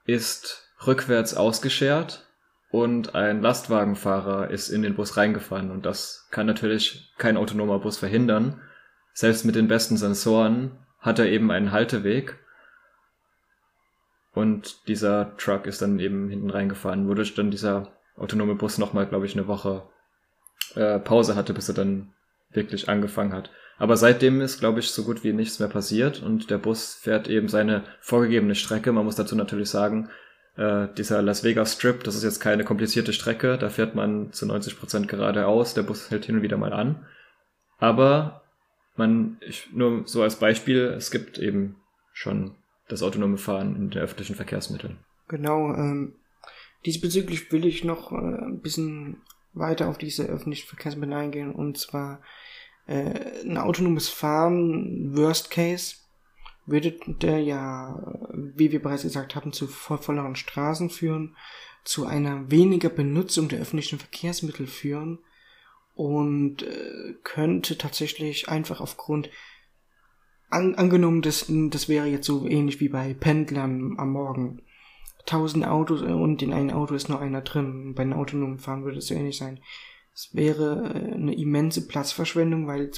ist 0.05 0.67
rückwärts 0.85 1.35
ausgeschert 1.35 2.27
und 2.69 3.15
ein 3.15 3.41
Lastwagenfahrer 3.41 4.49
ist 4.49 4.69
in 4.69 4.81
den 4.81 4.95
Bus 4.95 5.17
reingefahren 5.17 5.71
und 5.71 5.85
das 5.85 6.27
kann 6.31 6.47
natürlich 6.47 7.13
kein 7.17 7.37
autonomer 7.37 7.79
Bus 7.79 7.97
verhindern. 7.97 8.61
Selbst 9.13 9.45
mit 9.45 9.55
den 9.55 9.67
besten 9.67 9.97
Sensoren 9.97 10.77
hat 10.99 11.19
er 11.19 11.27
eben 11.27 11.51
einen 11.51 11.71
Halteweg 11.71 12.39
und 14.33 14.87
dieser 14.87 15.35
Truck 15.37 15.65
ist 15.65 15.81
dann 15.81 15.99
eben 15.99 16.29
hinten 16.29 16.49
reingefahren, 16.49 17.07
wodurch 17.07 17.35
dann 17.35 17.51
dieser 17.51 17.91
autonome 18.17 18.55
Bus 18.55 18.77
nochmal, 18.77 19.07
glaube 19.07 19.25
ich, 19.25 19.33
eine 19.33 19.47
Woche 19.47 19.83
äh, 20.75 20.99
Pause 20.99 21.35
hatte, 21.35 21.53
bis 21.53 21.69
er 21.69 21.75
dann 21.75 22.13
wirklich 22.51 22.89
angefangen 22.89 23.33
hat. 23.33 23.49
Aber 23.77 23.97
seitdem 23.97 24.41
ist, 24.41 24.59
glaube 24.59 24.79
ich, 24.79 24.91
so 24.91 25.03
gut 25.03 25.23
wie 25.23 25.33
nichts 25.33 25.59
mehr 25.59 25.69
passiert 25.69 26.21
und 26.21 26.51
der 26.51 26.59
Bus 26.59 26.93
fährt 26.93 27.27
eben 27.27 27.47
seine 27.47 27.83
vorgegebene 27.99 28.55
Strecke. 28.55 28.91
Man 28.91 29.05
muss 29.05 29.15
dazu 29.15 29.35
natürlich 29.35 29.69
sagen, 29.69 30.09
äh, 30.55 30.87
dieser 30.97 31.21
Las 31.21 31.43
Vegas 31.43 31.73
Strip, 31.73 32.03
das 32.03 32.15
ist 32.15 32.23
jetzt 32.23 32.39
keine 32.39 32.63
komplizierte 32.63 33.13
Strecke, 33.13 33.57
da 33.57 33.69
fährt 33.69 33.95
man 33.95 34.31
zu 34.33 34.45
90 34.45 34.79
Prozent 34.79 35.07
geradeaus, 35.07 35.73
der 35.73 35.83
Bus 35.83 36.11
hält 36.11 36.25
hin 36.25 36.35
und 36.35 36.41
wieder 36.41 36.57
mal 36.57 36.73
an. 36.73 37.05
Aber 37.79 38.43
man, 38.95 39.37
ich, 39.41 39.69
nur 39.73 40.03
so 40.05 40.21
als 40.21 40.35
Beispiel, 40.35 40.93
es 40.95 41.09
gibt 41.09 41.39
eben 41.39 41.77
schon 42.13 42.55
das 42.87 43.01
autonome 43.01 43.37
Fahren 43.37 43.75
in 43.75 43.89
den 43.89 44.01
öffentlichen 44.01 44.35
Verkehrsmitteln. 44.35 44.97
Genau, 45.27 45.73
ähm, 45.73 46.13
diesbezüglich 46.85 47.51
will 47.51 47.65
ich 47.65 47.83
noch 47.83 48.11
äh, 48.11 48.15
ein 48.15 48.61
bisschen 48.61 49.21
weiter 49.53 49.89
auf 49.89 49.97
diese 49.97 50.25
öffentlichen 50.25 50.67
Verkehrsmittel 50.67 51.13
eingehen 51.13 51.53
und 51.53 51.77
zwar 51.77 52.21
äh, 52.87 53.41
ein 53.43 53.57
autonomes 53.57 54.09
Fahren, 54.09 55.15
Worst 55.15 55.51
Case, 55.51 55.95
würde 56.65 56.95
der 57.05 57.39
ja, 57.39 58.29
wie 58.33 58.71
wir 58.71 58.81
bereits 58.81 59.03
gesagt 59.03 59.35
haben, 59.35 59.51
zu 59.51 59.67
volleren 59.67 60.35
Straßen 60.35 60.89
führen, 60.89 61.35
zu 61.83 62.05
einer 62.05 62.49
weniger 62.51 62.89
Benutzung 62.89 63.49
der 63.49 63.59
öffentlichen 63.59 63.99
Verkehrsmittel 63.99 64.67
führen 64.67 65.19
und 65.95 66.63
äh, 66.63 67.15
könnte 67.23 67.77
tatsächlich 67.77 68.49
einfach 68.49 68.79
aufgrund 68.79 69.29
an, 70.49 70.75
angenommen, 70.75 71.21
das, 71.21 71.45
das 71.47 71.89
wäre 71.89 72.07
jetzt 72.07 72.27
so 72.27 72.47
ähnlich 72.47 72.79
wie 72.79 72.89
bei 72.89 73.13
Pendlern 73.13 73.95
am 73.97 74.11
Morgen. 74.11 74.61
Tausend 75.25 75.65
Autos 75.67 76.01
und 76.01 76.41
in 76.41 76.53
einem 76.53 76.71
Auto 76.71 76.95
ist 76.95 77.09
nur 77.09 77.19
einer 77.19 77.41
drin. 77.41 77.93
Bei 77.95 78.03
einem 78.03 78.13
autonomen 78.13 78.59
Fahren 78.59 78.83
würde 78.83 78.97
es 78.97 79.07
so 79.07 79.13
ähnlich 79.13 79.37
sein. 79.37 79.59
Es 80.13 80.33
wäre 80.33 80.93
äh, 80.93 81.13
eine 81.13 81.35
immense 81.35 81.87
Platzverschwendung, 81.87 82.67
weil, 82.67 82.91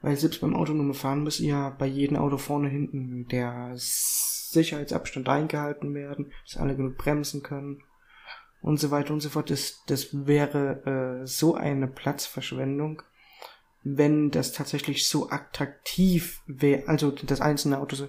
weil 0.00 0.16
selbst 0.16 0.40
beim 0.40 0.54
autonomen 0.54 0.94
Fahren 0.94 1.22
muss 1.22 1.38
ja 1.38 1.70
bei 1.70 1.86
jedem 1.86 2.16
Auto 2.16 2.36
vorne 2.36 2.68
hinten 2.68 3.26
der 3.28 3.72
Sicherheitsabstand 3.74 5.28
eingehalten 5.28 5.94
werden, 5.94 6.32
dass 6.44 6.58
alle 6.58 6.76
genug 6.76 6.98
bremsen 6.98 7.42
können 7.42 7.82
und 8.60 8.78
so 8.78 8.90
weiter 8.90 9.12
und 9.12 9.20
so 9.20 9.30
fort. 9.30 9.50
Das, 9.50 9.82
das 9.86 10.08
wäre 10.26 11.22
äh, 11.22 11.26
so 11.26 11.54
eine 11.54 11.88
Platzverschwendung, 11.88 13.02
wenn 13.82 14.30
das 14.30 14.52
tatsächlich 14.52 15.08
so 15.08 15.30
attraktiv 15.30 16.42
wäre, 16.46 16.86
also 16.88 17.10
das 17.10 17.40
einzelne 17.40 17.80
Auto 17.80 17.96
so 17.96 18.08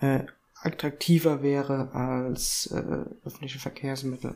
äh, 0.00 0.24
attraktiver 0.62 1.42
wäre 1.42 1.92
als 1.92 2.70
äh, 2.72 3.04
öffentliche 3.24 3.58
Verkehrsmittel. 3.58 4.34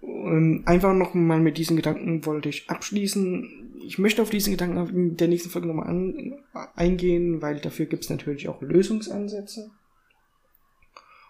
Und 0.00 0.66
einfach 0.66 0.94
noch 0.94 1.14
mal 1.14 1.40
mit 1.40 1.58
diesen 1.58 1.76
Gedanken 1.76 2.24
wollte 2.24 2.48
ich 2.48 2.70
abschließen. 2.70 3.80
Ich 3.84 3.98
möchte 3.98 4.22
auf 4.22 4.30
diesen 4.30 4.52
Gedanken 4.52 4.88
in 4.88 5.16
der 5.16 5.28
nächsten 5.28 5.50
Folge 5.50 5.66
nochmal 5.66 5.88
an, 5.88 6.36
eingehen, 6.76 7.42
weil 7.42 7.60
dafür 7.60 7.86
gibt 7.86 8.04
es 8.04 8.10
natürlich 8.10 8.48
auch 8.48 8.62
Lösungsansätze. 8.62 9.70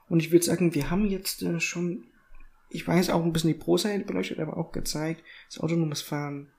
Und 0.09 0.21
ich 0.21 0.33
würde 0.33 0.45
sagen, 0.45 0.75
wir 0.75 0.91
haben 0.91 1.07
jetzt 1.07 1.43
äh, 1.43 1.61
schon, 1.61 2.05
ich 2.71 2.87
weiß 2.87 3.11
auch 3.11 3.25
ein 3.25 3.33
bisschen 3.33 3.53
die 3.53 3.59
Pro-Seite 3.59 4.05
beleuchtet, 4.05 4.39
aber 4.39 4.57
auch 4.57 4.73
gezeigt, 4.73 5.23
dass 5.49 5.61
autonomes 5.61 6.03
Fahren 6.03 6.51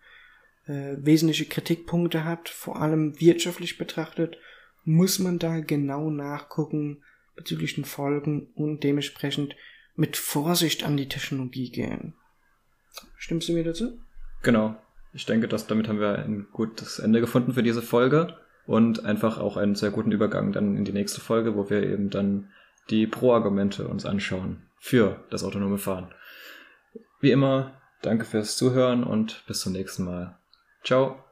äh, 0.65 0.95
wesentliche 0.97 1.45
Kritikpunkte 1.45 2.23
hat, 2.23 2.49
vor 2.49 2.81
allem 2.81 3.19
wirtschaftlich 3.19 3.77
betrachtet, 3.77 4.37
muss 4.89 5.19
man 5.19 5.37
da 5.37 5.59
genau 5.59 6.09
nachgucken 6.09 7.03
bezüglich 7.35 7.75
den 7.75 7.85
Folgen 7.85 8.47
und 8.55 8.83
dementsprechend 8.83 9.55
mit 9.95 10.17
Vorsicht 10.17 10.83
an 10.83 10.97
die 10.97 11.07
Technologie 11.07 11.69
gehen. 11.69 12.15
Stimmst 13.15 13.47
du 13.47 13.53
mir 13.53 13.63
dazu? 13.63 13.99
Genau. 14.41 14.75
ich 15.13 15.25
denke, 15.25 15.47
dass 15.47 15.67
damit 15.67 15.87
haben 15.87 15.99
wir 15.99 16.17
ein 16.17 16.47
gutes 16.51 16.97
Ende 16.97 17.21
gefunden 17.21 17.53
für 17.53 17.61
diese 17.61 17.83
Folge 17.83 18.35
und 18.65 19.05
einfach 19.05 19.37
auch 19.37 19.57
einen 19.57 19.75
sehr 19.75 19.91
guten 19.91 20.11
Übergang 20.11 20.53
dann 20.53 20.75
in 20.75 20.85
die 20.85 20.93
nächste 20.93 21.21
Folge, 21.21 21.55
wo 21.55 21.69
wir 21.69 21.83
eben 21.83 22.09
dann 22.09 22.49
die 22.89 23.05
Pro-Argumente 23.05 23.87
uns 23.87 24.05
anschauen 24.05 24.63
für 24.79 25.23
das 25.29 25.43
autonome 25.43 25.77
Fahren. 25.77 26.11
Wie 27.19 27.31
immer, 27.31 27.79
danke 28.01 28.25
fürs 28.25 28.57
Zuhören 28.57 29.03
und 29.03 29.43
bis 29.45 29.59
zum 29.59 29.73
nächsten 29.73 30.03
Mal. 30.03 30.39
Ciao. 30.83 31.28